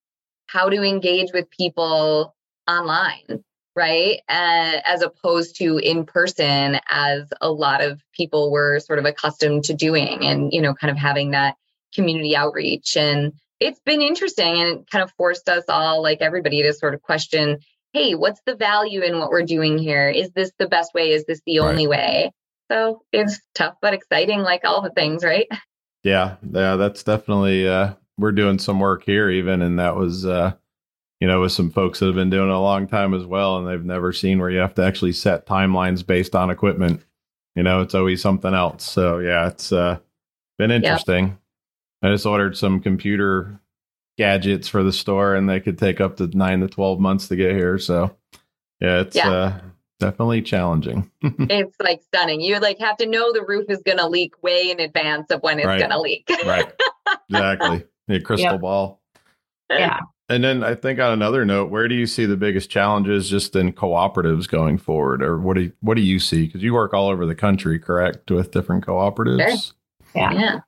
how 0.47 0.69
to 0.69 0.83
engage 0.83 1.33
with 1.33 1.51
people 1.51 2.35
online, 2.69 3.45
right? 3.77 4.21
Uh, 4.29 4.81
as 4.85 5.03
opposed 5.03 5.57
to 5.57 5.79
in 5.79 6.05
person, 6.05 6.81
as 6.91 7.25
a 7.41 7.51
lot 7.51 7.83
of 7.83 8.03
people 8.13 8.51
were 8.51 8.81
sort 8.81 8.99
of 8.99 9.05
accustomed 9.05 9.65
to 9.65 9.75
doing 9.75 10.25
and, 10.25 10.53
you 10.53 10.61
know, 10.61 10.75
kind 10.75 10.91
of 10.91 10.97
having 10.97 11.31
that 11.31 11.57
community 11.95 12.37
outreach. 12.37 12.97
And 12.97 13.33
it's 13.67 13.81
been 13.81 14.03
interesting 14.03 14.61
and 14.61 14.81
it 14.81 14.91
kind 14.91 15.03
of 15.03 15.13
forced 15.13 15.49
us 15.49 15.65
all, 15.69 16.03
like 16.03 16.19
everybody, 16.21 16.63
to 16.63 16.73
sort 16.73 16.95
of 16.95 17.03
question 17.03 17.59
hey, 17.93 18.15
what's 18.15 18.41
the 18.47 18.57
value 18.57 19.03
in 19.03 19.19
what 19.19 19.31
we're 19.31 19.43
doing 19.43 19.77
here? 19.77 20.09
Is 20.09 20.31
this 20.31 20.51
the 20.59 20.67
best 20.67 20.95
way? 20.95 21.11
Is 21.11 21.27
this 21.27 21.43
the 21.45 21.59
right. 21.59 21.69
only 21.69 21.87
way? 21.87 22.33
So 22.71 23.03
it's 23.13 23.39
tough 23.55 23.75
but 23.83 23.93
exciting, 23.93 24.41
like 24.41 24.63
all 24.65 24.83
the 24.83 24.91
things, 24.91 25.25
right? 25.25 25.47
Yeah, 26.05 26.35
yeah, 26.43 26.75
that's 26.75 27.05
definitely 27.05 27.69
uh 27.69 27.95
we're 28.19 28.33
doing 28.33 28.59
some 28.59 28.81
work 28.81 29.05
here 29.05 29.31
even 29.31 29.63
and 29.63 29.79
that 29.79 29.95
was 29.95 30.27
uh 30.27 30.55
you 31.21 31.29
know, 31.29 31.43
with 31.43 31.53
some 31.53 31.71
folks 31.71 32.01
that 32.01 32.07
have 32.07 32.17
been 32.17 32.31
doing 32.31 32.49
it 32.49 32.53
a 32.53 32.59
long 32.59 32.89
time 32.89 33.15
as 33.15 33.25
well, 33.25 33.57
and 33.57 33.69
they've 33.69 33.85
never 33.85 34.13
seen 34.13 34.41
where 34.41 34.51
you 34.51 34.59
have 34.59 34.75
to 34.75 34.85
actually 34.85 35.13
set 35.13 35.47
timelines 35.47 36.05
based 36.05 36.35
on 36.35 36.51
equipment. 36.51 37.01
You 37.55 37.63
know, 37.63 37.83
it's 37.83 37.95
always 37.95 38.21
something 38.21 38.53
else. 38.53 38.83
So 38.83 39.19
yeah, 39.19 39.47
it's 39.47 39.71
uh 39.71 40.01
been 40.59 40.73
interesting. 40.73 41.29
Yep. 41.29 41.39
I 42.03 42.11
just 42.11 42.27
ordered 42.27 42.57
some 42.57 42.81
computer 42.81 43.61
gadgets 44.19 44.69
for 44.69 44.83
the 44.83 44.93
store, 44.93 45.35
and 45.35 45.49
they 45.49 45.61
could 45.61 45.79
take 45.79 46.01
up 46.01 46.17
to 46.17 46.27
nine 46.27 46.61
to 46.61 46.69
twelve 46.69 47.01
months 47.01 47.29
to 47.29 47.37
get 47.37 47.53
here. 47.53 47.79
So 47.79 48.17
yeah, 48.81 49.01
it's 49.01 49.17
yeah. 49.17 49.31
Uh, 49.31 49.61
definitely 50.01 50.43
challenging. 50.43 51.11
it's 51.23 51.77
like 51.81 52.03
stunning. 52.03 52.41
You 52.41 52.59
like 52.59 52.79
have 52.81 52.97
to 52.97 53.07
know 53.07 53.33
the 53.33 53.45
roof 53.47 53.67
is 53.69 53.83
going 53.85 53.99
to 53.99 54.09
leak 54.09 54.43
way 54.43 54.71
in 54.71 54.81
advance 54.81 55.31
of 55.31 55.43
when 55.43 55.59
it's 55.59 55.67
right. 55.67 55.79
going 55.79 55.91
to 55.91 56.01
leak. 56.01 56.29
right. 56.45 56.73
Exactly. 57.31 57.85
A 58.09 58.21
crystal 58.21 58.53
yep. 58.53 58.61
ball. 58.61 59.01
Yeah. 59.71 60.01
And 60.29 60.43
then 60.43 60.65
I 60.65 60.75
think 60.75 60.99
on 60.99 61.13
another 61.13 61.45
note, 61.45 61.71
where 61.71 61.89
do 61.89 61.95
you 61.95 62.07
see 62.07 62.27
the 62.27 62.37
biggest 62.37 62.71
challenges 62.71 63.29
just 63.29 63.55
in 63.55 63.73
cooperatives 63.73 64.49
going 64.49 64.79
forward, 64.79 65.23
or 65.23 65.39
what 65.39 65.55
do 65.55 65.63
you, 65.63 65.73
what 65.81 65.95
do 65.95 66.03
you 66.03 66.19
see? 66.19 66.47
Because 66.47 66.63
you 66.63 66.75
work 66.75 66.95
all 66.95 67.09
over 67.09 67.27
the 67.27 67.35
country, 67.35 67.79
correct, 67.79 68.31
with 68.31 68.51
different 68.51 68.85
cooperatives. 68.85 69.67
Sure. 69.67 69.75
Yeah. 70.15 70.33
yeah. 70.33 70.59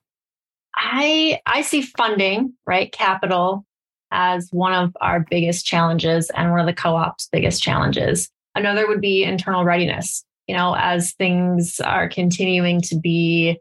I 0.75 1.39
I 1.45 1.61
see 1.61 1.81
funding, 1.81 2.53
right? 2.65 2.91
Capital 2.91 3.65
as 4.11 4.49
one 4.51 4.73
of 4.73 4.95
our 5.01 5.25
biggest 5.29 5.65
challenges 5.65 6.29
and 6.31 6.51
one 6.51 6.59
of 6.59 6.65
the 6.65 6.73
co-op's 6.73 7.27
biggest 7.31 7.61
challenges. 7.61 8.29
Another 8.55 8.87
would 8.87 9.01
be 9.01 9.23
internal 9.23 9.63
readiness. 9.63 10.23
You 10.47 10.55
know, 10.55 10.75
as 10.75 11.13
things 11.13 11.79
are 11.79 12.07
continuing 12.07 12.79
to 12.81 12.99
be, 12.99 13.57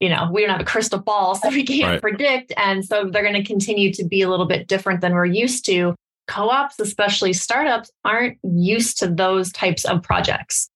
you 0.00 0.08
know, 0.08 0.28
we 0.32 0.42
don't 0.42 0.50
have 0.50 0.60
a 0.60 0.64
crystal 0.64 0.98
ball, 0.98 1.36
so 1.36 1.48
we 1.48 1.64
can't 1.64 1.92
right. 1.92 2.00
predict. 2.00 2.52
And 2.56 2.84
so 2.84 3.08
they're 3.10 3.22
going 3.22 3.34
to 3.34 3.44
continue 3.44 3.92
to 3.94 4.04
be 4.04 4.22
a 4.22 4.28
little 4.28 4.46
bit 4.46 4.66
different 4.66 5.00
than 5.00 5.14
we're 5.14 5.26
used 5.26 5.64
to. 5.66 5.94
Co 6.26 6.50
ops, 6.50 6.78
especially 6.80 7.32
startups, 7.32 7.90
aren't 8.04 8.38
used 8.42 8.98
to 8.98 9.06
those 9.06 9.52
types 9.52 9.84
of 9.84 10.02
projects. 10.02 10.68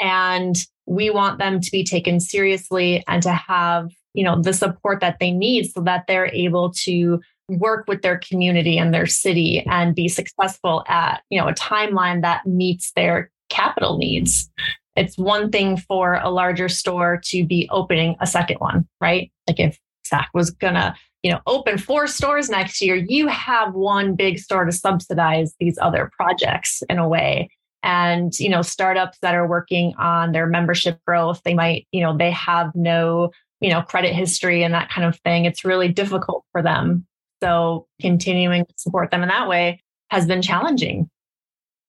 And 0.00 0.56
we 0.86 1.10
want 1.10 1.38
them 1.38 1.60
to 1.60 1.70
be 1.70 1.84
taken 1.84 2.20
seriously 2.20 3.04
and 3.06 3.22
to 3.22 3.32
have 3.32 3.90
you 4.18 4.24
know 4.24 4.42
the 4.42 4.52
support 4.52 4.98
that 5.00 5.18
they 5.20 5.30
need 5.30 5.70
so 5.70 5.80
that 5.80 6.08
they're 6.08 6.26
able 6.34 6.72
to 6.72 7.20
work 7.48 7.84
with 7.86 8.02
their 8.02 8.18
community 8.18 8.76
and 8.76 8.92
their 8.92 9.06
city 9.06 9.64
and 9.70 9.94
be 9.94 10.08
successful 10.08 10.82
at 10.88 11.22
you 11.30 11.40
know 11.40 11.46
a 11.46 11.54
timeline 11.54 12.20
that 12.22 12.44
meets 12.44 12.90
their 12.96 13.30
capital 13.48 13.96
needs. 13.96 14.50
It's 14.96 15.16
one 15.16 15.52
thing 15.52 15.76
for 15.76 16.14
a 16.14 16.30
larger 16.30 16.68
store 16.68 17.20
to 17.26 17.46
be 17.46 17.68
opening 17.70 18.16
a 18.20 18.26
second 18.26 18.56
one 18.56 18.88
right? 19.00 19.30
Like 19.46 19.60
if 19.60 19.78
Sac 20.04 20.30
was 20.34 20.50
gonna 20.50 20.96
you 21.22 21.30
know 21.30 21.40
open 21.46 21.78
four 21.78 22.08
stores 22.08 22.50
next 22.50 22.82
year 22.82 22.96
you 22.96 23.28
have 23.28 23.72
one 23.72 24.16
big 24.16 24.40
store 24.40 24.64
to 24.64 24.72
subsidize 24.72 25.54
these 25.60 25.78
other 25.80 26.10
projects 26.16 26.82
in 26.90 26.98
a 26.98 27.08
way. 27.08 27.50
And 27.84 28.36
you 28.40 28.48
know 28.48 28.62
startups 28.62 29.18
that 29.22 29.36
are 29.36 29.46
working 29.46 29.94
on 29.96 30.32
their 30.32 30.48
membership 30.48 30.98
growth 31.06 31.40
they 31.44 31.54
might 31.54 31.86
you 31.92 32.02
know 32.02 32.16
they 32.16 32.32
have 32.32 32.72
no 32.74 33.30
you 33.60 33.70
know, 33.70 33.82
credit 33.82 34.14
history 34.14 34.62
and 34.62 34.74
that 34.74 34.90
kind 34.90 35.06
of 35.06 35.18
thing. 35.20 35.44
It's 35.44 35.64
really 35.64 35.88
difficult 35.88 36.44
for 36.52 36.62
them. 36.62 37.06
So 37.42 37.86
continuing 38.00 38.64
to 38.64 38.74
support 38.76 39.10
them 39.10 39.22
in 39.22 39.28
that 39.28 39.48
way 39.48 39.82
has 40.10 40.26
been 40.26 40.42
challenging. 40.42 41.08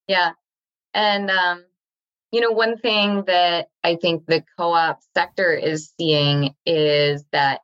Yeah. 0.07 0.31
And, 0.93 1.29
um, 1.29 1.63
you 2.31 2.41
know, 2.41 2.51
one 2.51 2.77
thing 2.77 3.23
that 3.25 3.67
I 3.83 3.95
think 3.95 4.25
the 4.27 4.43
co 4.57 4.73
op 4.73 4.99
sector 5.15 5.53
is 5.53 5.91
seeing 5.97 6.53
is 6.65 7.23
that 7.31 7.61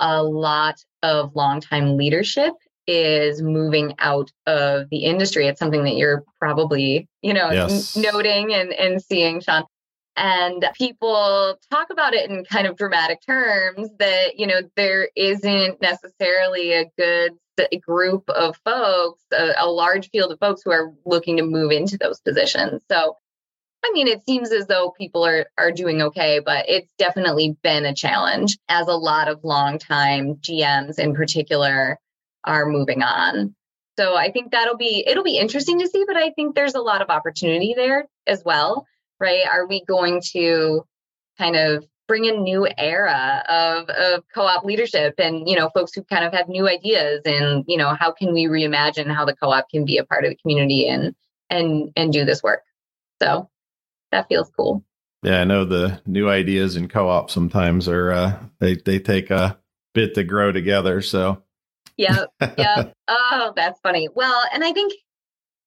a 0.00 0.22
lot 0.22 0.76
of 1.02 1.34
longtime 1.34 1.96
leadership 1.96 2.52
is 2.86 3.42
moving 3.42 3.94
out 3.98 4.30
of 4.46 4.88
the 4.90 5.04
industry. 5.04 5.46
It's 5.46 5.58
something 5.58 5.84
that 5.84 5.96
you're 5.96 6.24
probably, 6.38 7.08
you 7.22 7.34
know, 7.34 7.50
yes. 7.50 7.96
n- 7.96 8.02
noting 8.02 8.54
and, 8.54 8.72
and 8.72 9.02
seeing, 9.02 9.40
Sean 9.40 9.64
and 10.16 10.64
people 10.74 11.58
talk 11.70 11.88
about 11.90 12.14
it 12.14 12.30
in 12.30 12.44
kind 12.44 12.66
of 12.66 12.76
dramatic 12.76 13.20
terms 13.26 13.90
that 13.98 14.38
you 14.38 14.46
know 14.46 14.60
there 14.76 15.08
isn't 15.14 15.80
necessarily 15.80 16.72
a 16.72 16.90
good 16.96 17.32
group 17.80 18.28
of 18.28 18.54
folks 18.64 19.22
a, 19.32 19.52
a, 19.58 19.66
large 19.66 20.10
field 20.10 20.30
of 20.30 20.38
folks 20.38 20.60
who 20.62 20.70
are 20.70 20.92
looking 21.06 21.38
to 21.38 21.42
move 21.42 21.70
into 21.70 21.96
those 21.96 22.20
positions. 22.20 22.82
So 22.90 23.16
i 23.84 23.90
mean 23.92 24.08
it 24.08 24.24
seems 24.26 24.52
as 24.52 24.66
though 24.66 24.92
people 24.98 25.24
are 25.24 25.46
are 25.58 25.70
doing 25.70 26.02
okay 26.02 26.40
but 26.44 26.68
it's 26.68 26.90
definitely 26.98 27.56
been 27.62 27.84
a 27.84 27.94
challenge 27.94 28.58
as 28.68 28.88
a 28.88 28.96
lot 28.96 29.28
of 29.28 29.44
longtime 29.44 30.36
gms 30.36 30.98
in 30.98 31.14
particular 31.14 31.98
are 32.44 32.66
moving 32.66 33.02
on. 33.02 33.54
So 33.98 34.16
i 34.16 34.30
think 34.30 34.52
that'll 34.52 34.76
be 34.76 35.04
it'll 35.06 35.24
be 35.24 35.38
interesting 35.38 35.78
to 35.80 35.88
see 35.88 36.04
but 36.06 36.16
i 36.16 36.30
think 36.30 36.54
there's 36.54 36.74
a 36.74 36.80
lot 36.80 37.02
of 37.02 37.10
opportunity 37.10 37.74
there 37.76 38.06
as 38.26 38.42
well 38.44 38.86
right? 39.20 39.46
Are 39.50 39.66
we 39.66 39.84
going 39.84 40.20
to 40.32 40.84
kind 41.38 41.56
of 41.56 41.84
bring 42.08 42.26
a 42.28 42.32
new 42.32 42.68
era 42.78 43.42
of, 43.48 43.88
of 43.88 44.24
co-op 44.32 44.64
leadership 44.64 45.14
and 45.18 45.48
you 45.48 45.56
know 45.56 45.70
folks 45.70 45.92
who 45.94 46.02
kind 46.04 46.24
of 46.24 46.32
have 46.32 46.48
new 46.48 46.68
ideas 46.68 47.20
and 47.24 47.64
you 47.66 47.76
know 47.76 47.94
how 47.94 48.12
can 48.12 48.32
we 48.32 48.46
reimagine 48.46 49.12
how 49.12 49.24
the 49.24 49.34
co-op 49.34 49.68
can 49.68 49.84
be 49.84 49.98
a 49.98 50.04
part 50.04 50.24
of 50.24 50.30
the 50.30 50.36
community 50.36 50.88
and 50.88 51.14
and 51.50 51.90
and 51.96 52.12
do 52.12 52.24
this 52.24 52.42
work? 52.42 52.62
So 53.22 53.48
that 54.12 54.28
feels 54.28 54.50
cool. 54.56 54.84
Yeah 55.22 55.40
i 55.40 55.44
know 55.44 55.64
the 55.64 56.00
new 56.06 56.28
ideas 56.28 56.76
in 56.76 56.88
co-op 56.88 57.30
sometimes 57.30 57.88
are 57.88 58.12
uh 58.12 58.38
they 58.60 58.76
they 58.76 58.98
take 58.98 59.30
a 59.30 59.58
bit 59.94 60.14
to 60.14 60.24
grow 60.24 60.52
together 60.52 61.00
so. 61.02 61.42
Yeah 61.96 62.26
yeah 62.58 62.90
oh 63.08 63.52
that's 63.56 63.80
funny. 63.80 64.08
Well 64.14 64.42
and 64.52 64.62
i 64.62 64.72
think 64.72 64.92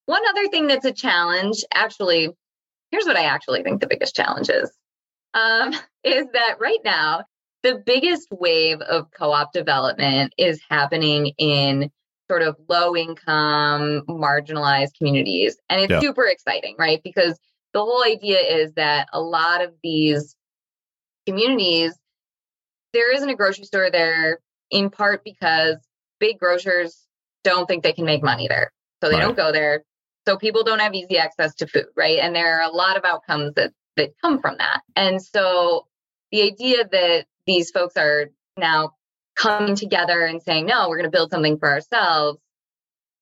one 0.06 0.22
other 0.29 0.48
thing 0.48 0.68
that's 0.68 0.86
a 0.86 0.91
challenge 0.91 1.63
actually 1.74 2.29
here's 2.91 3.05
what 3.05 3.17
I 3.17 3.24
actually 3.25 3.63
think 3.63 3.81
the 3.81 3.88
biggest 3.88 4.15
challenge 4.15 4.50
is 4.50 4.72
um, 5.34 5.74
is 6.03 6.25
that 6.34 6.58
right 6.60 6.79
now, 6.84 7.24
the 7.63 7.81
biggest 7.86 8.27
wave 8.31 8.79
of 8.81 9.08
co 9.12 9.31
op 9.31 9.51
development 9.53 10.34
is 10.38 10.62
happening 10.69 11.34
in 11.38 11.91
sort 12.29 12.41
of 12.41 12.55
low 12.69 12.96
income, 12.96 14.03
marginalized 14.08 14.93
communities. 14.98 15.58
And 15.69 15.81
it's 15.81 15.91
Yeah. 15.91 16.00
super 16.00 16.25
exciting, 16.25 16.75
right? 16.77 17.01
Because 17.03 17.38
the 17.74 17.81
whole 17.81 18.03
idea 18.03 18.39
is 18.39 18.72
that 18.74 19.08
a 19.13 19.19
lot 19.19 19.62
of 19.63 19.74
these 19.84 20.36
communities, 21.25 21.98
there 22.93 23.13
isn't 23.13 23.29
a 23.29 23.36
grocery 23.36 23.65
store 23.65 23.89
there 23.91 24.39
in 24.72 24.89
part 24.89 25.24
because 25.24 25.77
big 26.19 26.39
grocers 26.39 27.05
don't 27.43 27.67
think 27.67 27.84
they 27.84 27.93
can 27.93 28.05
make 28.05 28.24
money 28.24 28.48
there. 28.48 28.72
So 29.01 29.10
they 29.10 29.15
Right. 29.15 29.22
don't 29.22 29.38
go 29.38 29.51
there. 29.51 29.84
So 30.30 30.38
people 30.38 30.64
don't 30.64 30.80
have 30.80 30.94
easy 30.94 31.18
access 31.18 31.56
to 31.56 31.66
food, 31.66 31.88
right? 31.96 32.20
And 32.20 32.36
there 32.36 32.60
are 32.60 32.70
a 32.70 32.72
lot 32.72 32.98
of 32.98 33.04
outcomes 33.04 33.56
that 33.56 33.72
that 33.98 34.12
come 34.22 34.40
from 34.40 34.58
that. 34.60 34.82
And 34.96 35.20
so 35.20 35.88
the 36.32 36.44
idea 36.44 36.88
that 36.88 37.26
these 37.48 37.72
folks 37.72 37.98
are 37.98 38.28
now 38.56 38.92
coming 39.36 39.76
together 39.76 40.22
and 40.22 40.40
saying, 40.40 40.68
no, 40.68 40.88
we're 40.88 40.98
going 40.98 41.12
to 41.12 41.18
build 41.18 41.32
something 41.32 41.58
for 41.58 41.68
ourselves. 41.68 42.38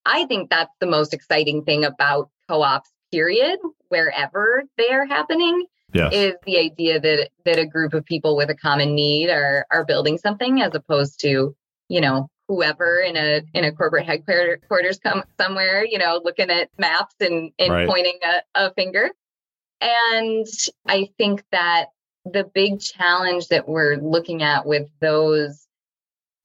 I 0.05 0.25
think 0.25 0.49
that's 0.49 0.73
the 0.81 0.85
most 0.85 1.13
exciting 1.13 1.63
thing 1.63 1.85
about 1.85 2.29
co 2.49 2.61
ops, 2.61 2.91
period, 3.09 3.57
wherever 3.87 4.63
they 4.77 4.89
are 4.89 5.05
happening, 5.05 5.65
Yes. 5.93 6.13
is 6.13 6.33
the 6.45 6.57
idea 6.57 6.99
that 6.99 7.29
that 7.45 7.57
a 7.57 7.65
group 7.65 7.93
of 7.93 8.03
people 8.03 8.35
with 8.35 8.49
a 8.49 8.55
common 8.55 8.95
need 8.95 9.29
are 9.29 9.65
are 9.71 9.85
building 9.85 10.17
something 10.17 10.61
as 10.61 10.75
opposed 10.75 11.21
to, 11.21 11.55
you 11.87 12.01
know, 12.01 12.29
whoever 12.47 12.99
in 12.99 13.17
a 13.17 13.41
in 13.53 13.65
a 13.65 13.71
corporate 13.71 14.05
headquarters 14.05 14.99
come 14.99 15.23
somewhere, 15.39 15.85
you 15.85 15.97
know, 15.97 16.21
looking 16.23 16.49
at 16.49 16.69
maps 16.77 17.15
and, 17.19 17.51
and 17.59 17.73
Right. 17.73 17.87
pointing 17.87 18.19
a, 18.23 18.41
a 18.67 18.73
finger. 18.73 19.09
And 19.81 20.47
I 20.87 21.09
think 21.17 21.43
that 21.51 21.87
the 22.25 22.43
big 22.43 22.79
challenge 22.79 23.49
that 23.49 23.67
we're 23.67 23.97
looking 23.97 24.43
at 24.43 24.65
with 24.65 24.87
those 24.99 25.67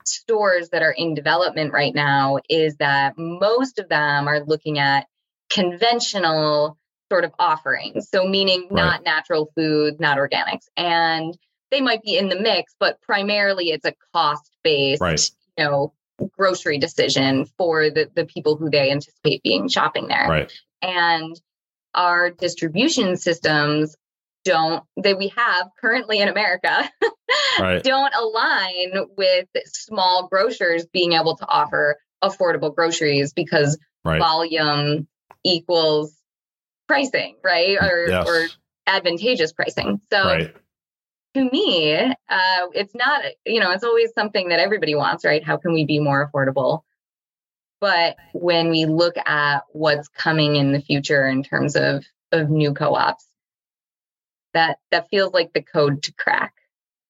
stores 0.04 0.68
that 0.71 0.82
are 0.82 0.92
in 0.92 1.14
development 1.14 1.73
right 1.73 1.94
now 1.94 2.38
is 2.49 2.76
that 2.76 3.14
most 3.16 3.78
of 3.78 3.88
them 3.88 4.28
are 4.28 4.40
looking 4.44 4.78
at 4.78 5.06
conventional 5.49 6.78
sort 7.11 7.25
of 7.25 7.32
offerings. 7.38 8.09
So, 8.09 8.26
meaning 8.26 8.68
not 8.71 9.04
natural 9.04 9.52
food, 9.54 10.00
not 10.00 10.18
organics. 10.18 10.66
And 10.76 11.37
they 11.71 11.80
might 11.80 12.02
be 12.02 12.16
in 12.16 12.28
the 12.28 12.40
mix, 12.40 12.75
but 12.78 13.00
primarily 13.02 13.71
it's 13.71 13.85
a 13.85 13.94
cost 14.14 14.50
based, 14.62 15.02
Right. 15.02 15.30
You 15.59 15.64
know, 15.64 15.92
grocery 16.37 16.78
decision 16.78 17.47
for 17.59 17.90
the, 17.90 18.09
the 18.14 18.25
people 18.25 18.56
who 18.56 18.71
they 18.71 18.90
anticipate 18.90 19.42
being 19.42 19.68
shopping 19.68 20.09
there 20.09 20.28
Right. 20.28 20.52
and 20.80 21.40
our 21.94 22.30
distribution 22.30 23.16
systems 23.16 23.97
don't 24.44 24.85
that 24.99 25.18
we 25.18 25.28
have 25.37 25.68
currently 25.80 26.21
in 26.21 26.28
America 26.28 26.88
Right. 27.59 27.82
don't 27.82 28.14
align 28.14 29.06
with 29.16 29.49
small 29.66 30.28
grocers 30.28 30.87
being 30.87 31.12
able 31.12 31.37
to 31.37 31.47
offer 31.47 31.97
affordable 32.23 32.75
groceries 32.75 33.32
because 33.32 33.78
Right. 34.04 34.18
volume 34.18 35.06
equals 35.44 36.16
pricing, 36.88 37.37
right? 37.44 37.78
Or 37.80 38.09
Yes. 38.09 38.26
or 38.28 38.49
advantageous 38.87 39.52
pricing. 39.52 40.00
So 40.12 40.25
Right. 40.25 40.56
To 41.34 41.50
me, 41.50 41.94
uh, 41.94 42.66
it's 42.74 42.94
not, 42.94 43.22
you 43.46 43.60
know, 43.60 43.70
it's 43.70 43.84
always 43.84 44.12
something 44.14 44.48
that 44.48 44.60
everybody 44.60 44.94
wants, 44.94 45.24
right? 45.24 45.44
How 45.44 45.56
can 45.56 45.72
we 45.72 45.84
be 45.84 45.98
more 45.98 46.30
affordable? 46.30 46.82
But 47.80 48.16
when 48.32 48.70
we 48.70 48.84
look 48.84 49.16
at 49.26 49.64
what's 49.70 50.08
coming 50.08 50.56
in 50.56 50.72
the 50.72 50.80
future 50.80 51.26
in 51.26 51.42
terms 51.42 51.74
of 51.74 52.04
of 52.30 52.48
new 52.48 52.72
co-ops, 52.72 53.26
that 54.54 54.78
that 54.90 55.08
feels 55.08 55.32
like 55.32 55.52
the 55.52 55.62
code 55.62 56.02
to 56.04 56.12
crack. 56.14 56.54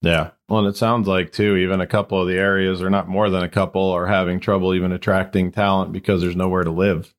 Yeah. 0.01 0.31
Well, 0.49 0.61
and 0.61 0.69
it 0.69 0.77
sounds 0.77 1.07
like 1.07 1.33
too, 1.33 1.57
even 1.57 1.81
a 1.81 1.87
couple 1.87 2.21
of 2.21 2.27
the 2.27 2.39
areas, 2.39 2.83
or 2.83 2.91
not 2.91 3.09
more 3.09 3.31
than 3.31 3.43
a 3.43 3.49
couple, 3.49 3.91
are 3.91 4.07
having 4.07 4.41
trouble 4.41 4.75
even 4.75 4.93
attracting 4.93 5.53
talent 5.53 5.93
because 5.93 6.21
there's 6.21 6.37
nowhere 6.37 6.65
to 6.65 6.71
live. 6.71 7.15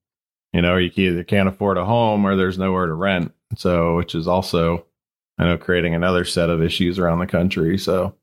You 0.52 0.62
know, 0.62 0.78
you 0.78 0.92
either 0.96 1.24
can't 1.24 1.50
afford 1.50 1.78
a 1.78 1.86
home 1.86 2.26
or 2.26 2.36
there's 2.36 2.58
nowhere 2.58 2.88
to 2.88 2.94
rent. 2.94 3.34
So, 3.56 3.96
which 3.96 4.16
is 4.16 4.28
also, 4.28 4.86
I 5.38 5.46
know, 5.46 5.58
creating 5.58 5.96
another 5.96 6.26
set 6.26 6.50
of 6.50 6.62
issues 6.62 7.00
around 7.00 7.20
the 7.20 7.28
country. 7.28 7.78
So, 7.78 8.16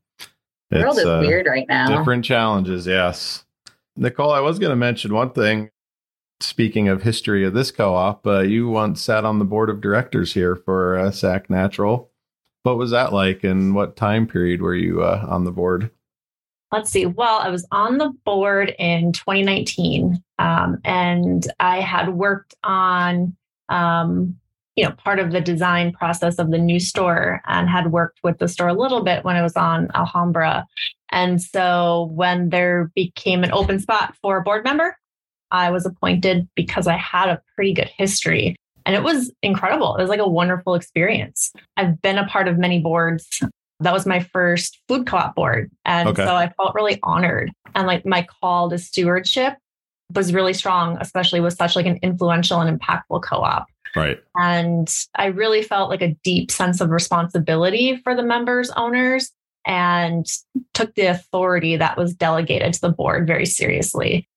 The 0.70 0.80
world 0.80 0.98
is 0.98 1.04
uh, 1.04 1.22
weird 1.26 1.46
right 1.46 1.66
now. 1.68 1.98
different 1.98 2.24
challenges. 2.24 2.86
Yes. 2.86 3.44
Nicole, 3.96 4.30
I 4.32 4.40
was 4.40 4.58
going 4.58 4.70
to 4.70 4.76
mention 4.76 5.12
one 5.12 5.30
thing. 5.30 5.70
Speaking 6.42 6.88
of 6.88 7.02
history 7.02 7.44
of 7.44 7.52
this 7.52 7.70
co-op, 7.70 8.26
uh, 8.26 8.38
you 8.40 8.68
once 8.68 9.02
sat 9.02 9.26
on 9.26 9.38
the 9.38 9.44
board 9.44 9.68
of 9.68 9.80
directors 9.82 10.32
here 10.32 10.56
for 10.56 10.98
uh, 10.98 11.10
SAC 11.10 11.50
Natural. 11.50 12.08
What 12.62 12.78
was 12.78 12.92
that 12.92 13.12
like, 13.12 13.44
and 13.44 13.74
what 13.74 13.96
time 13.96 14.26
period 14.26 14.62
were 14.62 14.74
you 14.74 15.02
uh, 15.02 15.26
on 15.28 15.44
the 15.44 15.50
board? 15.50 15.90
Let's 16.72 16.90
see. 16.90 17.04
Well, 17.04 17.40
I 17.40 17.50
was 17.50 17.66
on 17.72 17.98
the 17.98 18.10
board 18.24 18.74
in 18.78 19.12
2019, 19.12 20.22
um, 20.38 20.78
and 20.84 21.46
I 21.58 21.80
had 21.80 22.10
worked 22.10 22.54
on, 22.62 23.36
um, 23.68 24.38
you 24.80 24.86
know, 24.88 24.92
part 24.92 25.18
of 25.18 25.30
the 25.30 25.42
design 25.42 25.92
process 25.92 26.38
of 26.38 26.50
the 26.50 26.58
new 26.58 26.80
store, 26.80 27.42
and 27.46 27.68
had 27.68 27.92
worked 27.92 28.20
with 28.24 28.38
the 28.38 28.48
store 28.48 28.68
a 28.68 28.72
little 28.74 29.02
bit 29.02 29.24
when 29.24 29.36
I 29.36 29.42
was 29.42 29.56
on 29.56 29.88
Alhambra. 29.94 30.66
And 31.12 31.42
so, 31.42 32.08
when 32.12 32.48
there 32.48 32.90
became 32.94 33.44
an 33.44 33.52
open 33.52 33.78
spot 33.78 34.14
for 34.22 34.38
a 34.38 34.42
board 34.42 34.64
member, 34.64 34.96
I 35.50 35.70
was 35.70 35.84
appointed 35.84 36.48
because 36.54 36.86
I 36.86 36.96
had 36.96 37.28
a 37.28 37.42
pretty 37.54 37.74
good 37.74 37.90
history. 37.94 38.56
And 38.86 38.96
it 38.96 39.02
was 39.02 39.30
incredible. 39.42 39.96
It 39.96 40.00
was 40.00 40.08
like 40.08 40.20
a 40.20 40.28
wonderful 40.28 40.74
experience. 40.74 41.52
I've 41.76 42.00
been 42.00 42.16
a 42.16 42.26
part 42.26 42.48
of 42.48 42.56
many 42.56 42.80
boards 42.80 43.42
that 43.80 43.92
was 43.92 44.06
my 44.06 44.20
first 44.20 44.80
food 44.88 45.06
co-op 45.06 45.34
board 45.34 45.70
and 45.84 46.10
Okay. 46.10 46.24
so 46.24 46.34
i 46.34 46.52
felt 46.56 46.74
really 46.74 46.98
honored 47.02 47.50
and 47.74 47.86
like 47.86 48.04
my 48.06 48.26
call 48.40 48.68
to 48.70 48.78
stewardship 48.78 49.54
was 50.14 50.34
really 50.34 50.52
strong 50.52 50.98
especially 51.00 51.40
with 51.40 51.54
such 51.54 51.76
like 51.76 51.86
an 51.86 51.98
influential 52.02 52.60
and 52.60 52.78
impactful 52.78 53.22
co-op 53.22 53.66
Right. 53.96 54.18
and 54.36 54.88
i 55.16 55.26
really 55.26 55.62
felt 55.62 55.90
like 55.90 56.02
a 56.02 56.14
deep 56.24 56.50
sense 56.50 56.80
of 56.80 56.90
responsibility 56.90 57.96
for 57.96 58.14
the 58.14 58.22
members 58.22 58.70
owners 58.76 59.30
and 59.66 60.26
took 60.74 60.94
the 60.94 61.06
authority 61.06 61.76
that 61.76 61.96
was 61.98 62.14
delegated 62.14 62.72
to 62.74 62.80
the 62.80 62.88
board 62.90 63.26
very 63.26 63.46
seriously 63.46 64.28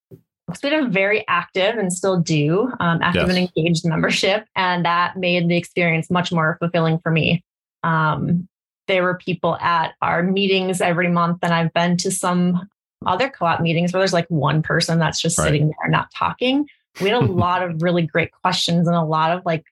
because 0.48 0.62
we 0.62 0.70
had 0.70 0.84
a 0.84 0.90
very 0.90 1.26
active 1.30 1.78
and 1.78 1.94
still 1.94 2.20
do 2.20 2.70
um, 2.82 3.00
active 3.02 3.30
and 3.30 3.38
engaged 3.38 3.88
membership 3.88 4.46
and 4.56 4.84
that 4.86 5.18
made 5.18 5.48
the 5.48 5.56
experience 5.56 6.10
much 6.10 6.32
more 6.32 6.58
fulfilling 6.60 7.00
for 7.00 7.12
me 7.12 7.44
um, 7.84 8.48
there 8.88 9.04
were 9.04 9.18
people 9.18 9.56
at 9.58 9.94
our 10.02 10.24
meetings 10.24 10.82
every 10.82 11.10
month 11.10 11.40
and 11.42 11.54
i've 11.54 11.74
been 11.74 11.96
to 11.96 12.12
some 12.12 12.68
other 13.06 13.30
co-op 13.30 13.60
meetings 13.62 13.94
where 13.94 14.00
there's 14.00 14.14
like 14.14 14.28
one 14.30 14.62
person 14.62 15.00
that's 15.00 15.22
just 15.22 15.38
Right. 15.38 15.46
sitting 15.46 15.68
there 15.68 15.90
not 15.90 16.10
talking 16.18 16.66
we 17.02 17.10
had 17.10 17.22
a 17.22 17.26
lot 17.32 17.64
of 17.64 17.82
really 17.82 18.04
great 18.04 18.32
questions 18.32 18.88
and 18.88 18.96
a 18.96 19.04
lot 19.04 19.32
of 19.32 19.46
like 19.46 19.64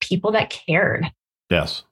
people 0.00 0.32
that 0.32 0.50
cared 0.50 1.04
Yes. 1.50 1.82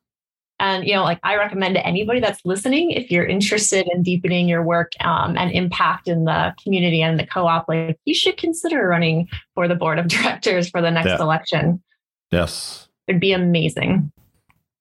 and 0.61 0.87
you 0.87 0.95
know 0.95 1.03
like 1.03 1.19
i 1.23 1.37
recommend 1.37 1.75
to 1.75 1.87
anybody 1.87 2.21
that's 2.21 2.41
listening 2.45 2.91
if 2.93 3.11
you're 3.11 3.27
interested 3.27 3.87
in 3.93 4.03
deepening 4.03 4.49
your 4.49 4.63
work 4.63 4.93
um, 5.01 5.37
and 5.37 5.51
impact 5.53 6.09
in 6.09 6.25
the 6.25 6.55
community 6.63 7.03
and 7.03 7.19
the 7.19 7.27
co-op 7.27 7.69
like 7.69 7.99
you 8.05 8.15
should 8.15 8.37
consider 8.39 8.87
running 8.89 9.29
for 9.55 9.69
the 9.69 9.75
board 9.75 9.99
of 9.99 10.09
directors 10.15 10.69
for 10.71 10.81
the 10.81 10.91
next 10.91 11.09
Yeah. 11.09 11.21
election 11.21 11.83
Yes. 12.31 12.89
it'd 13.07 13.21
be 13.21 13.33
amazing 13.33 14.11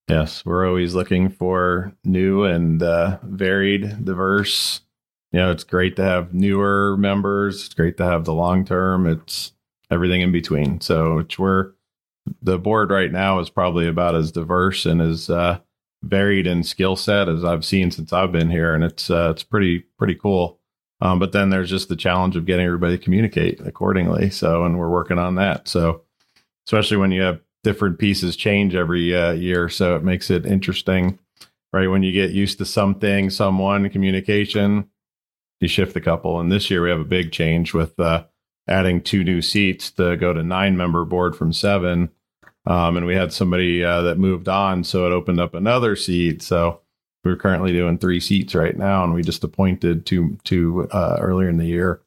Yes. 0.10 0.46
We're 0.46 0.66
always 0.66 0.96
looking 0.96 1.28
for 1.28 1.92
new 2.06 2.46
and 2.46 2.82
uh, 2.82 3.18
varied, 3.24 4.06
diverse. 4.06 4.80
You 5.34 5.40
know, 5.40 5.52
it's 5.52 5.66
great 5.66 5.98
to 5.98 6.02
have 6.02 6.34
newer 6.34 6.96
members. 6.98 7.66
It's 7.66 7.74
great 7.74 7.98
to 7.98 8.06
have 8.06 8.24
the 8.24 8.34
long 8.34 8.64
term. 8.64 9.06
It's 9.06 9.52
everything 9.92 10.22
in 10.22 10.32
between. 10.32 10.82
So 10.82 11.26
we're 11.38 11.72
the 12.42 12.58
board 12.58 12.92
right 12.92 13.12
now 13.12 13.40
is 13.40 13.50
probably 13.50 13.88
about 13.88 14.16
as 14.16 14.32
diverse 14.32 14.86
and 14.86 15.02
as 15.02 15.30
uh, 15.30 15.60
varied 16.04 16.48
in 16.48 16.64
skill 16.64 16.96
set 16.96 17.30
as 17.30 17.44
I've 17.44 17.66
seen 17.66 17.92
since 17.92 18.14
I've 18.14 18.32
been 18.32 18.50
here, 18.50 18.74
and 18.74 18.84
it's 18.84 19.10
uh, 19.10 19.30
it's 19.32 19.44
pretty 19.44 19.80
pretty 19.98 20.16
cool. 20.16 20.60
Um, 21.00 21.20
but 21.20 21.32
then 21.32 21.50
there's 21.50 21.70
just 21.70 21.90
the 21.90 21.96
challenge 21.96 22.36
of 22.36 22.46
getting 22.46 22.66
everybody 22.66 22.98
to 22.98 23.04
communicate 23.04 23.62
accordingly. 23.62 24.32
So, 24.32 24.66
and 24.66 24.80
we're 24.80 24.90
working 24.90 25.20
on 25.20 25.36
that. 25.36 25.68
So, 25.68 26.02
especially 26.66 26.98
when 26.98 27.12
you 27.12 27.22
have 27.22 27.40
different 27.64 28.00
pieces 28.00 28.36
change 28.36 28.74
every 28.74 29.16
uh, 29.16 29.32
year, 29.32 29.70
so 29.70 29.96
it 29.96 30.04
makes 30.04 30.32
it 30.32 30.46
interesting, 30.46 31.20
right? 31.72 31.88
When 31.88 32.02
you 32.04 32.12
get 32.12 32.32
used 32.32 32.58
to 32.58 32.66
something, 32.66 33.30
someone, 33.30 33.90
communication, 33.90 34.90
you 35.60 35.68
shift 35.68 35.96
a 35.96 36.02
couple. 36.02 36.40
And 36.40 36.52
this 36.52 36.70
year 36.70 36.82
we 36.82 36.90
have 36.90 37.00
a 37.00 37.06
big 37.06 37.32
change 37.32 37.74
with 37.74 38.00
uh, 38.00 38.26
adding 38.68 39.02
two 39.02 39.24
new 39.24 39.42
seats 39.42 39.92
to 39.92 40.18
go 40.18 40.34
to 40.34 40.44
nine 40.44 40.78
member 40.78 41.06
board 41.06 41.36
from 41.36 41.54
seven. 41.54 42.10
Um, 42.66 42.98
and 42.98 43.06
we 43.06 43.16
had 43.16 43.32
somebody 43.32 43.84
uh, 43.84 44.02
that 44.02 44.20
moved 44.20 44.50
on, 44.50 44.84
so 44.84 45.06
it 45.06 45.14
opened 45.14 45.40
up 45.40 45.54
another 45.54 45.96
seat. 45.96 46.42
So 46.42 46.82
we're 47.24 47.38
currently 47.38 47.72
doing 47.72 47.98
three 47.98 48.20
seats 48.20 48.56
right 48.56 48.78
now, 48.78 49.04
and 49.04 49.14
we 49.14 49.22
just 49.22 49.44
appointed 49.44 50.06
two 50.06 50.38
two 50.44 50.88
uh, 50.92 51.18
earlier 51.20 51.50
in 51.50 51.58
the 51.58 51.66
year. 51.66 52.02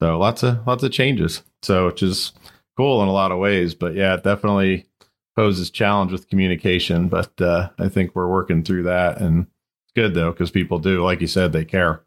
So 0.00 0.18
lots 0.18 0.42
of 0.42 0.66
lots 0.66 0.84
of 0.84 0.92
changes. 0.92 1.42
So 1.62 1.86
which 1.86 2.02
is 2.02 2.32
cool 2.76 3.02
in 3.02 3.08
a 3.08 3.12
lot 3.12 3.32
of 3.32 3.38
ways, 3.38 3.74
but 3.74 3.94
yeah, 3.94 4.14
it 4.14 4.22
definitely 4.22 4.86
poses 5.34 5.70
challenge 5.70 6.12
with 6.12 6.28
communication. 6.28 7.08
But 7.08 7.40
uh, 7.40 7.70
I 7.78 7.88
think 7.88 8.14
we're 8.14 8.28
working 8.28 8.62
through 8.62 8.84
that, 8.84 9.20
and 9.20 9.46
it's 9.84 9.92
good 9.94 10.14
though 10.14 10.30
because 10.30 10.52
people 10.52 10.78
do, 10.78 11.02
like 11.04 11.20
you 11.20 11.26
said, 11.26 11.52
they 11.52 11.64
care. 11.64 12.02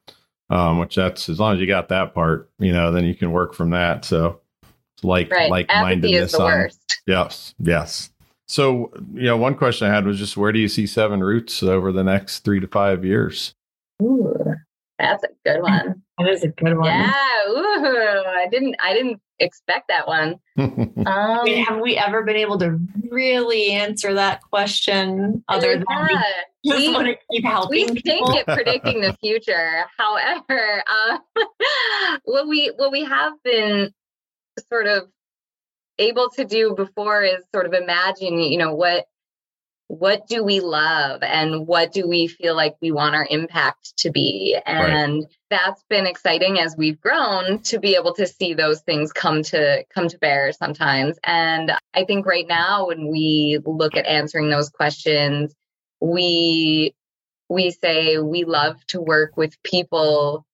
Um, 0.51 0.79
which 0.79 0.95
that's 0.95 1.29
as 1.29 1.39
long 1.39 1.55
as 1.55 1.61
you 1.61 1.65
got 1.65 1.87
that 1.89 2.13
part, 2.13 2.49
you 2.59 2.73
know, 2.73 2.91
then 2.91 3.05
you 3.05 3.15
can 3.15 3.31
work 3.31 3.53
from 3.53 3.69
that. 3.69 4.03
So 4.03 4.41
it's 4.97 5.03
like 5.03 5.31
right. 5.31 5.49
like 5.49 5.69
mindedness 5.69 6.33
the 6.33 6.41
on 6.41 6.51
worst. 6.51 6.99
yes, 7.07 7.55
yes. 7.57 8.09
So 8.49 8.91
you 9.13 9.23
know, 9.23 9.37
one 9.37 9.55
question 9.55 9.87
I 9.87 9.95
had 9.95 10.05
was 10.05 10.19
just 10.19 10.35
where 10.35 10.51
do 10.51 10.59
you 10.59 10.67
see 10.67 10.85
Seven 10.85 11.23
Roots 11.23 11.63
over 11.63 11.93
the 11.93 12.03
next 12.03 12.39
three 12.39 12.59
to 12.59 12.67
five 12.67 13.05
years? 13.05 13.55
Ooh, 14.03 14.35
that's 14.99 15.23
a 15.23 15.29
good 15.45 15.61
one. 15.61 16.01
That 16.19 16.29
is 16.29 16.43
a 16.43 16.49
good 16.49 16.77
one. 16.77 16.85
Yeah. 16.85 17.11
Ooh, 17.49 18.23
I 18.27 18.47
didn't. 18.51 18.75
I 18.79 18.93
didn't 18.93 19.19
expect 19.41 19.89
that 19.89 20.07
one. 20.07 20.35
Um, 21.01 21.07
I 21.07 21.43
mean, 21.43 21.65
have 21.65 21.79
we 21.79 21.97
ever 21.97 22.23
been 22.23 22.35
able 22.35 22.59
to 22.59 22.77
really 23.09 23.71
answer 23.71 24.13
that 24.13 24.41
question 24.41 25.43
other 25.47 25.73
than 25.77 25.85
yeah, 25.89 26.21
we 26.63 26.69
just 26.69 26.87
we- 26.87 26.93
want 26.93 27.07
to 27.07 27.15
keep 27.31 27.43
helping 27.43 27.87
stink 27.97 28.03
people? 28.03 28.37
at 28.37 28.45
predicting 28.45 29.01
the 29.01 29.13
future. 29.19 29.85
However, 29.97 30.83
uh, 30.87 31.17
what 32.25 32.47
we 32.47 32.71
what 32.77 32.91
we 32.91 33.03
have 33.03 33.33
been 33.43 33.91
sort 34.69 34.85
of 34.85 35.07
able 35.97 36.29
to 36.35 36.45
do 36.45 36.75
before 36.75 37.23
is 37.23 37.43
sort 37.53 37.65
of 37.65 37.73
imagine, 37.73 38.37
you 38.39 38.57
know, 38.57 38.75
what 38.75 39.05
what 39.91 40.25
do 40.25 40.41
we 40.41 40.61
love 40.61 41.21
and 41.21 41.67
what 41.67 41.91
do 41.91 42.07
we 42.07 42.25
feel 42.25 42.55
like 42.55 42.77
we 42.81 42.93
want 42.93 43.13
our 43.13 43.27
impact 43.29 43.97
to 43.97 44.09
be? 44.09 44.57
And 44.65 45.27
that's 45.49 45.83
been 45.89 46.07
exciting 46.07 46.59
as 46.59 46.77
we've 46.77 47.01
grown 47.01 47.59
to 47.63 47.77
be 47.77 47.95
able 47.95 48.13
to 48.13 48.25
see 48.25 48.53
those 48.53 48.79
things 48.79 49.11
come 49.11 49.43
to 49.43 49.83
come 49.93 50.07
to 50.07 50.17
bear 50.17 50.53
sometimes. 50.53 51.19
And 51.25 51.73
i 51.93 52.05
think 52.05 52.25
right 52.25 52.47
now 52.47 52.87
when 52.87 53.11
we 53.11 53.59
look 53.65 53.97
at 53.97 54.05
answering 54.05 54.49
those 54.49 54.69
questions 54.69 55.53
we 55.99 56.95
we 57.49 57.71
say 57.71 58.17
we 58.17 58.45
love 58.45 58.77
to 58.87 59.01
work 59.01 59.35
with 59.35 59.61
people 59.61 60.45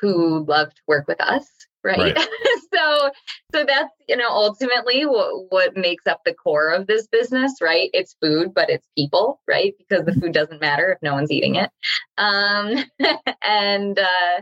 who 0.00 0.44
love 0.44 0.74
to 0.74 0.82
work 0.88 1.06
with 1.06 1.20
us 1.20 1.46
right, 1.84 1.98
Right. 1.98 2.16
so 2.74 3.10
so 3.54 3.64
that's 3.64 3.92
you 4.08 4.16
know 4.16 4.28
ultimately 4.30 5.06
what 5.06 5.50
what 5.50 5.76
makes 5.76 6.06
up 6.06 6.20
the 6.24 6.34
core 6.34 6.70
of 6.70 6.86
this 6.86 7.06
business 7.06 7.54
right? 7.62 7.90
It's 7.92 8.16
food 8.22 8.52
but 8.54 8.70
it's 8.70 8.86
people 8.96 9.40
right? 9.46 9.74
Because 9.78 10.04
the 10.04 10.12
food 10.12 10.32
doesn't 10.32 10.60
matter 10.60 10.92
if 10.92 10.98
no 11.02 11.14
one's 11.14 11.30
eating 11.30 11.56
it. 11.56 11.70
Um 12.16 12.84
and 13.42 13.98
uh 13.98 14.40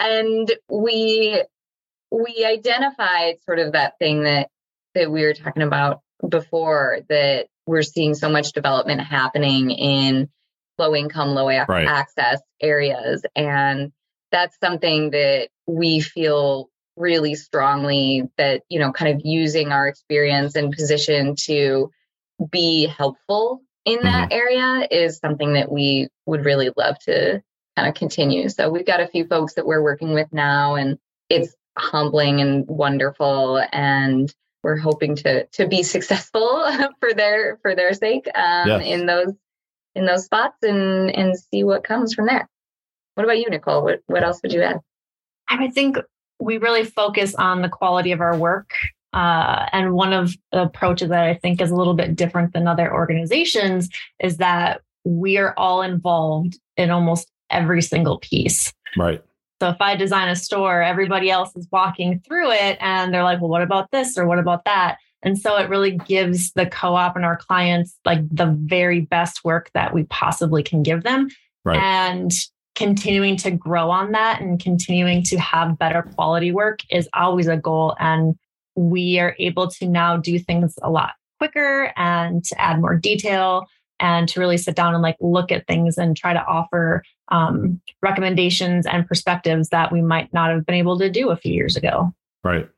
and 0.00 0.52
we 0.68 1.42
we 2.10 2.44
identified 2.44 3.36
sort 3.44 3.58
of 3.58 3.72
that 3.72 3.98
thing 3.98 4.22
that 4.24 4.48
that 4.94 5.10
we 5.10 5.22
were 5.22 5.34
talking 5.34 5.62
about 5.62 6.00
before 6.28 7.00
that 7.08 7.46
we're 7.66 7.82
seeing 7.82 8.14
so 8.14 8.28
much 8.28 8.52
development 8.52 9.00
happening 9.00 9.70
in 9.70 10.28
low 10.78 10.94
income 10.94 11.30
low 11.30 11.50
ac- 11.50 11.66
Right. 11.68 11.86
access 11.86 12.40
areas. 12.60 13.22
And 13.36 13.92
that's 14.32 14.58
something 14.58 15.10
that 15.10 15.48
we 15.68 16.00
feel 16.00 16.68
really 16.96 17.36
strongly 17.36 18.24
that 18.36 18.62
you 18.68 18.80
know 18.80 18.90
kind 18.90 19.14
of 19.14 19.22
using 19.24 19.70
our 19.70 19.86
experience 19.86 20.56
and 20.56 20.72
position 20.72 21.36
to 21.36 21.90
be 22.50 22.86
helpful 22.86 23.62
in 23.84 24.02
that 24.02 24.32
area 24.32 24.86
is 24.90 25.18
something 25.18 25.54
that 25.54 25.70
we 25.70 26.08
would 26.26 26.44
really 26.44 26.70
love 26.76 26.98
to 27.00 27.42
kind 27.76 27.88
of 27.88 27.94
continue. 27.94 28.48
So 28.48 28.68
we've 28.68 28.86
got 28.86 29.00
a 29.00 29.08
few 29.08 29.26
folks 29.26 29.54
that 29.54 29.66
we're 29.66 29.82
working 29.82 30.12
with 30.12 30.28
now 30.32 30.74
and 30.74 30.98
it's 31.30 31.54
humbling 31.78 32.40
and 32.40 32.66
wonderful 32.66 33.62
and 33.72 34.32
we're 34.62 34.76
hoping 34.76 35.16
to 35.16 35.46
to 35.46 35.66
be 35.68 35.82
successful 35.94 36.66
for 37.00 37.14
their 37.14 37.58
for 37.62 37.74
their 37.74 37.94
sake 37.94 38.26
um, 38.34 38.68
Yes. 38.68 38.86
in 38.86 39.06
those 39.06 39.32
in 39.94 40.04
those 40.04 40.24
spots 40.24 40.58
and 40.62 41.10
and 41.14 41.38
see 41.38 41.64
what 41.64 41.84
comes 41.84 42.14
from 42.14 42.26
there. 42.26 42.48
What 43.14 43.24
about 43.24 43.38
you 43.38 43.48
nicole? 43.48 43.82
What 43.82 44.00
what 44.06 44.22
else 44.22 44.40
would 44.42 44.52
you 44.52 44.62
add 44.62 44.80
I 45.48 45.68
think 45.68 45.98
we 46.40 46.58
really 46.58 46.84
focus 46.84 47.34
on 47.34 47.62
the 47.62 47.68
quality 47.68 48.12
of 48.12 48.20
our 48.20 48.36
work. 48.36 48.70
Uh, 49.12 49.66
and 49.72 49.94
one 49.94 50.12
of 50.12 50.34
the 50.52 50.62
approaches 50.62 51.08
that 51.08 51.24
I 51.24 51.34
think 51.34 51.60
is 51.60 51.70
a 51.70 51.76
little 51.76 51.94
bit 51.94 52.14
different 52.14 52.52
than 52.52 52.68
other 52.68 52.92
organizations 52.92 53.88
is 54.20 54.36
that 54.36 54.82
we 55.04 55.38
are 55.38 55.54
all 55.56 55.82
involved 55.82 56.58
in 56.76 56.90
almost 56.90 57.30
every 57.50 57.82
single 57.82 58.18
piece. 58.18 58.72
right. 58.96 59.22
So 59.60 59.70
if 59.70 59.80
I 59.80 59.96
design 59.96 60.28
a 60.28 60.36
store, 60.36 60.82
everybody 60.82 61.30
else 61.30 61.50
is 61.56 61.66
walking 61.72 62.20
through 62.20 62.52
it 62.52 62.78
and 62.80 63.12
they're 63.12 63.24
like, 63.24 63.40
well, 63.40 63.50
what 63.50 63.62
about 63.62 63.90
this 63.90 64.16
or 64.16 64.24
what 64.24 64.38
about 64.38 64.64
that? 64.66 64.98
And 65.22 65.36
so 65.36 65.56
it 65.56 65.68
really 65.68 65.96
gives 66.06 66.52
the 66.52 66.66
co 66.66 66.94
op 66.94 67.16
and 67.16 67.24
our 67.24 67.36
clients 67.36 67.98
like 68.04 68.20
the 68.30 68.56
very 68.60 69.00
best 69.00 69.44
work 69.44 69.70
that 69.74 69.92
we 69.92 70.04
possibly 70.04 70.62
can 70.62 70.84
give 70.84 71.02
them. 71.02 71.28
Right. 71.64 71.76
And 71.76 72.32
continuing 72.78 73.36
to 73.36 73.50
grow 73.50 73.90
on 73.90 74.12
that 74.12 74.40
and 74.40 74.60
continuing 74.60 75.20
to 75.24 75.36
have 75.36 75.76
better 75.78 76.02
quality 76.14 76.52
work 76.52 76.78
is 76.90 77.08
always 77.12 77.48
a 77.48 77.56
goal. 77.56 77.96
And 77.98 78.36
we 78.76 79.18
are 79.18 79.34
able 79.40 79.68
to 79.68 79.88
now 79.88 80.16
do 80.16 80.38
things 80.38 80.78
a 80.80 80.88
lot 80.88 81.14
quicker 81.38 81.92
and 81.96 82.44
to 82.44 82.60
add 82.60 82.80
more 82.80 82.94
detail 82.94 83.66
and 83.98 84.28
to 84.28 84.38
really 84.38 84.56
sit 84.56 84.76
down 84.76 84.94
and 84.94 85.02
like 85.02 85.16
look 85.20 85.50
at 85.50 85.66
things 85.66 85.98
and 85.98 86.16
try 86.16 86.32
to 86.32 86.44
offer 86.44 87.02
um, 87.32 87.80
recommendations 88.00 88.86
and 88.86 89.08
perspectives 89.08 89.70
that 89.70 89.90
we 89.90 90.00
might 90.00 90.32
not 90.32 90.50
have 90.50 90.64
been 90.64 90.76
able 90.76 90.96
to 91.00 91.10
do 91.10 91.30
a 91.30 91.36
few 91.36 91.52
years 91.52 91.76
ago. 91.76 92.12
Right. 92.44 92.68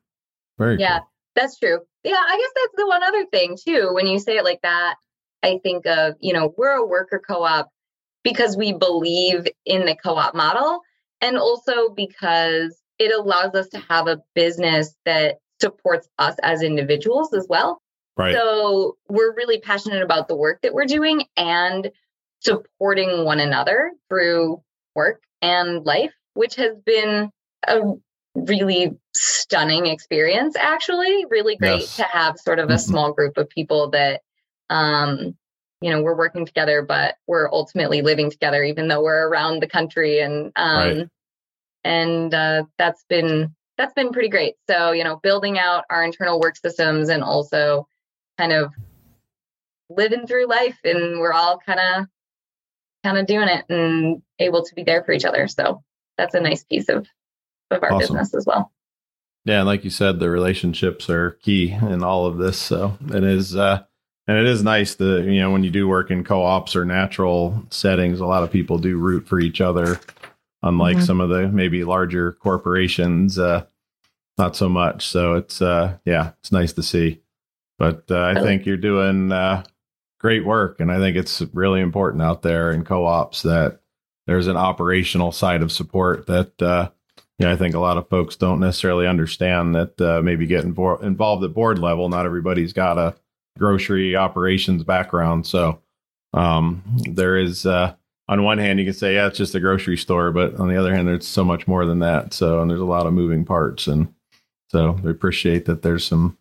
Very 0.57 0.79
Yeah. 0.79 0.97
cool. 0.97 1.07
That's 1.35 1.59
true. 1.59 1.79
Yeah, 2.03 2.15
I 2.15 2.37
guess 2.37 2.51
that's 2.55 2.75
the 2.75 2.87
one 2.87 3.03
other 3.03 3.25
thing 3.27 3.55
too. 3.63 3.91
When 3.93 4.07
you 4.07 4.17
say 4.17 4.37
it 4.37 4.43
like 4.43 4.61
that, 4.63 4.95
I 5.43 5.59
think 5.61 5.85
of, 5.85 6.15
you 6.19 6.33
know, 6.33 6.55
we're 6.57 6.71
a 6.71 6.85
worker 6.85 7.21
co-op 7.25 7.69
because 8.23 8.57
we 8.57 8.73
believe 8.73 9.47
in 9.65 9.85
the 9.85 9.95
co-op 9.95 10.35
model 10.35 10.81
and 11.21 11.37
also 11.37 11.89
because 11.89 12.81
it 12.99 13.11
allows 13.13 13.55
us 13.55 13.67
to 13.69 13.79
have 13.79 14.07
a 14.07 14.21
business 14.35 14.95
that 15.05 15.37
supports 15.59 16.07
us 16.17 16.35
as 16.43 16.61
individuals 16.61 17.33
as 17.33 17.47
well. 17.49 17.81
Right. 18.17 18.35
So 18.35 18.97
we're 19.09 19.33
really 19.33 19.59
passionate 19.59 20.03
about 20.03 20.27
the 20.27 20.35
work 20.35 20.61
that 20.61 20.73
we're 20.73 20.85
doing 20.85 21.25
and 21.37 21.91
supporting 22.41 23.23
one 23.23 23.39
another 23.39 23.91
through 24.09 24.61
work 24.95 25.21
and 25.41 25.85
life, 25.85 26.13
which 26.33 26.55
has 26.55 26.75
been 26.85 27.29
a 27.67 27.81
really 28.35 28.91
stunning 29.15 29.87
experience, 29.87 30.55
actually. 30.55 31.25
Really 31.29 31.55
great 31.57 31.81
Yes. 31.81 31.95
to 31.95 32.03
have 32.03 32.37
sort 32.39 32.59
of 32.59 32.69
a 32.69 32.75
Mhm. 32.75 32.79
small 32.79 33.13
group 33.13 33.37
of 33.37 33.49
people 33.49 33.89
that, 33.91 34.21
um, 34.69 35.37
you 35.81 35.89
know, 35.89 36.01
we're 36.01 36.15
working 36.15 36.45
together, 36.45 36.83
but 36.83 37.15
we're 37.27 37.51
ultimately 37.51 38.01
living 38.01 38.29
together, 38.29 38.63
even 38.63 38.87
though 38.87 39.03
we're 39.03 39.27
around 39.27 39.61
the 39.61 39.67
country. 39.67 40.19
And, 40.19 40.51
um, 40.55 40.79
Right. 40.79 41.07
and 41.83 42.33
uh, 42.33 42.63
that's 42.77 43.03
been 43.09 43.55
that's 43.77 43.93
been 43.93 44.11
pretty 44.11 44.29
great. 44.29 44.55
So, 44.69 44.91
you 44.91 45.03
know, 45.03 45.19
building 45.23 45.57
out 45.57 45.85
our 45.89 46.03
internal 46.03 46.39
work 46.39 46.55
systems 46.55 47.09
and 47.09 47.23
also 47.23 47.87
kind 48.37 48.53
of 48.53 48.71
living 49.89 50.27
through 50.27 50.45
life 50.47 50.77
and 50.83 51.19
we're 51.19 51.33
all 51.33 51.57
kind 51.65 51.79
of 51.79 52.05
kind 53.03 53.17
of 53.17 53.25
doing 53.25 53.47
it 53.47 53.65
and 53.69 54.21
able 54.37 54.63
to 54.63 54.75
be 54.75 54.83
there 54.83 55.03
for 55.03 55.13
each 55.13 55.25
other. 55.25 55.47
So 55.47 55.83
that's 56.17 56.35
a 56.35 56.39
nice 56.39 56.63
piece 56.63 56.89
of 56.89 57.07
of 57.71 57.81
our 57.83 57.93
Awesome. 57.93 58.17
business 58.17 58.35
as 58.35 58.45
well. 58.45 58.71
Yeah, 59.45 59.59
and 59.59 59.67
like 59.67 59.83
you 59.83 59.89
said, 59.89 60.19
the 60.19 60.29
relationships 60.29 61.09
are 61.09 61.31
key 61.41 61.71
in 61.71 62.03
all 62.03 62.27
of 62.27 62.37
this. 62.37 62.59
So 62.59 62.97
it 63.09 63.23
is, 63.23 63.55
uh, 63.55 63.83
and 64.31 64.39
it 64.39 64.47
is 64.51 64.63
nice 64.63 64.95
that 64.95 65.25
you 65.25 65.39
know 65.41 65.51
when 65.51 65.63
you 65.63 65.69
do 65.69 65.87
work 65.87 66.09
in 66.11 66.23
co-ops 66.23 66.75
or 66.75 66.85
natural 66.85 67.63
settings, 67.69 68.19
a 68.19 68.25
lot 68.25 68.43
of 68.43 68.51
people 68.51 68.77
do 68.77 68.97
root 68.97 69.27
for 69.27 69.39
each 69.39 69.61
other. 69.61 69.99
Unlike 70.63 70.97
Mhm. 70.97 71.05
some 71.05 71.19
of 71.21 71.29
the 71.29 71.47
maybe 71.47 71.83
larger 71.83 72.33
corporations, 72.33 73.39
uh, 73.39 73.65
not 74.37 74.55
so 74.55 74.69
much. 74.69 75.07
So 75.07 75.33
it's 75.33 75.61
uh, 75.61 75.97
yeah, 76.05 76.31
it's 76.39 76.51
nice 76.51 76.73
to 76.73 76.83
see. 76.83 77.19
But 77.79 78.03
uh, 78.11 78.21
I 78.21 78.35
think 78.35 78.65
you're 78.65 78.77
doing 78.77 79.31
uh, 79.31 79.63
great 80.19 80.45
work, 80.45 80.79
and 80.79 80.91
I 80.91 80.99
think 80.99 81.17
it's 81.17 81.41
really 81.53 81.81
important 81.81 82.21
out 82.21 82.43
there 82.43 82.71
in 82.71 82.83
co-ops 82.83 83.41
that 83.41 83.79
there's 84.27 84.45
an 84.47 84.55
operational 84.55 85.31
side 85.31 85.63
of 85.63 85.71
support 85.71 86.27
that 86.27 86.61
uh, 86.61 86.89
you 87.39 87.47
know, 87.47 87.53
I 87.53 87.55
think 87.55 87.73
a 87.73 87.79
lot 87.79 87.97
of 87.97 88.07
folks 88.07 88.35
don't 88.35 88.59
necessarily 88.59 89.07
understand 89.07 89.73
that 89.73 89.99
uh, 89.99 90.21
maybe 90.21 90.45
get 90.45 90.63
invo- 90.63 91.01
involved 91.01 91.43
at 91.43 91.55
board 91.55 91.79
level. 91.79 92.07
Not 92.07 92.27
everybody's 92.27 92.71
got 92.71 92.99
a 92.99 93.15
grocery 93.57 94.15
operations 94.15 94.83
background, 94.83 95.45
so 95.45 95.81
um, 96.33 96.83
there 97.09 97.37
is. 97.37 97.65
Uh, 97.65 97.93
on 98.27 98.43
one 98.43 98.59
hand, 98.59 98.79
you 98.79 98.85
can 98.85 98.93
say, 98.93 99.15
yeah, 99.15 99.27
it's 99.27 99.37
just 99.37 99.55
a 99.55 99.59
grocery 99.59 99.97
store, 99.97 100.31
but 100.31 100.55
on 100.55 100.69
the 100.69 100.77
other 100.77 100.95
hand, 100.95 101.05
there's 101.05 101.27
so 101.27 101.43
much 101.43 101.67
more 101.67 101.85
than 101.85 101.99
that. 101.99 102.33
So, 102.33 102.61
and 102.61 102.69
there's 102.71 102.79
a 102.79 102.85
lot 102.85 103.05
of 103.05 103.11
moving 103.13 103.43
parts, 103.43 103.87
and 103.87 104.13
so 104.69 104.91
we 105.03 105.11
appreciate 105.11 105.65
that 105.65 105.81
there's 105.81 106.05
some 106.05 106.37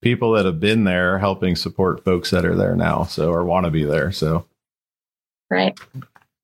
people 0.00 0.32
that 0.32 0.46
have 0.46 0.60
been 0.60 0.84
there 0.84 1.18
helping 1.18 1.54
support 1.54 2.02
folks 2.04 2.30
that 2.30 2.46
are 2.46 2.54
there 2.56 2.74
now, 2.74 3.02
so 3.04 3.30
or 3.30 3.44
want 3.44 3.64
to 3.66 3.70
be 3.70 3.84
there. 3.84 4.12
So, 4.12 4.46
Right. 5.50 5.78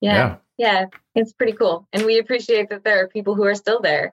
Yeah. 0.00 0.36
yeah. 0.58 0.86
It's 1.14 1.32
pretty 1.32 1.52
cool. 1.54 1.88
And 1.92 2.04
we 2.04 2.18
appreciate 2.18 2.68
that 2.70 2.84
there 2.84 3.02
are 3.02 3.08
people 3.08 3.34
who 3.34 3.44
are 3.44 3.54
still 3.54 3.80
there 3.80 4.12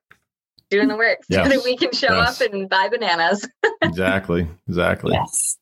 doing 0.72 0.88
the 0.88 0.96
work 0.96 1.20
so 1.30 1.38
Yes. 1.44 1.50
that 1.50 1.64
we 1.64 1.78
can 1.78 1.92
show 1.92 2.16
Yes. 2.16 2.42
up 2.42 2.52
and 2.52 2.68
buy 2.70 2.90
bananas. 2.90 3.48
exactly, 3.82 4.48
exactly. 4.68 5.14
Yes. 5.14 5.58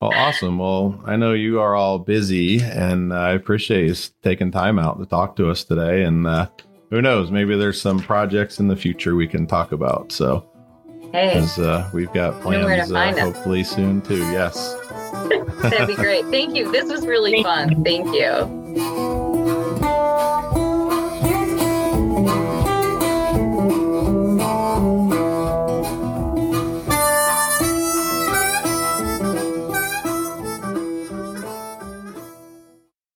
Well, 0.00 0.12
awesome. 0.14 0.58
Well, 0.58 1.00
I 1.06 1.16
know 1.16 1.32
you 1.32 1.58
are 1.60 1.74
all 1.74 1.98
busy, 1.98 2.60
and 2.60 3.12
uh, 3.12 3.16
I 3.16 3.30
appreciate 3.32 3.88
you 3.88 3.94
taking 4.22 4.50
time 4.50 4.78
out 4.78 4.98
to 4.98 5.06
talk 5.06 5.36
to 5.36 5.50
us 5.50 5.64
today. 5.64 6.02
And 6.02 6.26
uh, 6.26 6.48
who 6.90 7.00
knows? 7.00 7.30
Maybe 7.30 7.56
there's 7.56 7.80
some 7.80 8.00
projects 8.00 8.60
in 8.60 8.68
the 8.68 8.76
future 8.76 9.16
we 9.16 9.26
can 9.26 9.46
talk 9.46 9.72
about. 9.72 10.12
So, 10.12 10.46
hey, 11.12 11.38
uh, 11.58 11.88
we've 11.94 12.12
got 12.12 12.40
plans 12.42 12.92
uh, 12.92 13.12
hopefully 13.18 13.64
soon 13.64 14.02
too. 14.02 14.18
Yes. 14.18 14.74
That'd 15.62 15.86
be 15.88 15.94
great. 15.94 16.26
Thank 16.26 16.54
you. 16.54 16.70
This 16.70 16.90
was 16.90 17.06
really 17.06 17.42
fun. 17.42 17.82
Thank 17.82 18.14
you. 18.14 19.15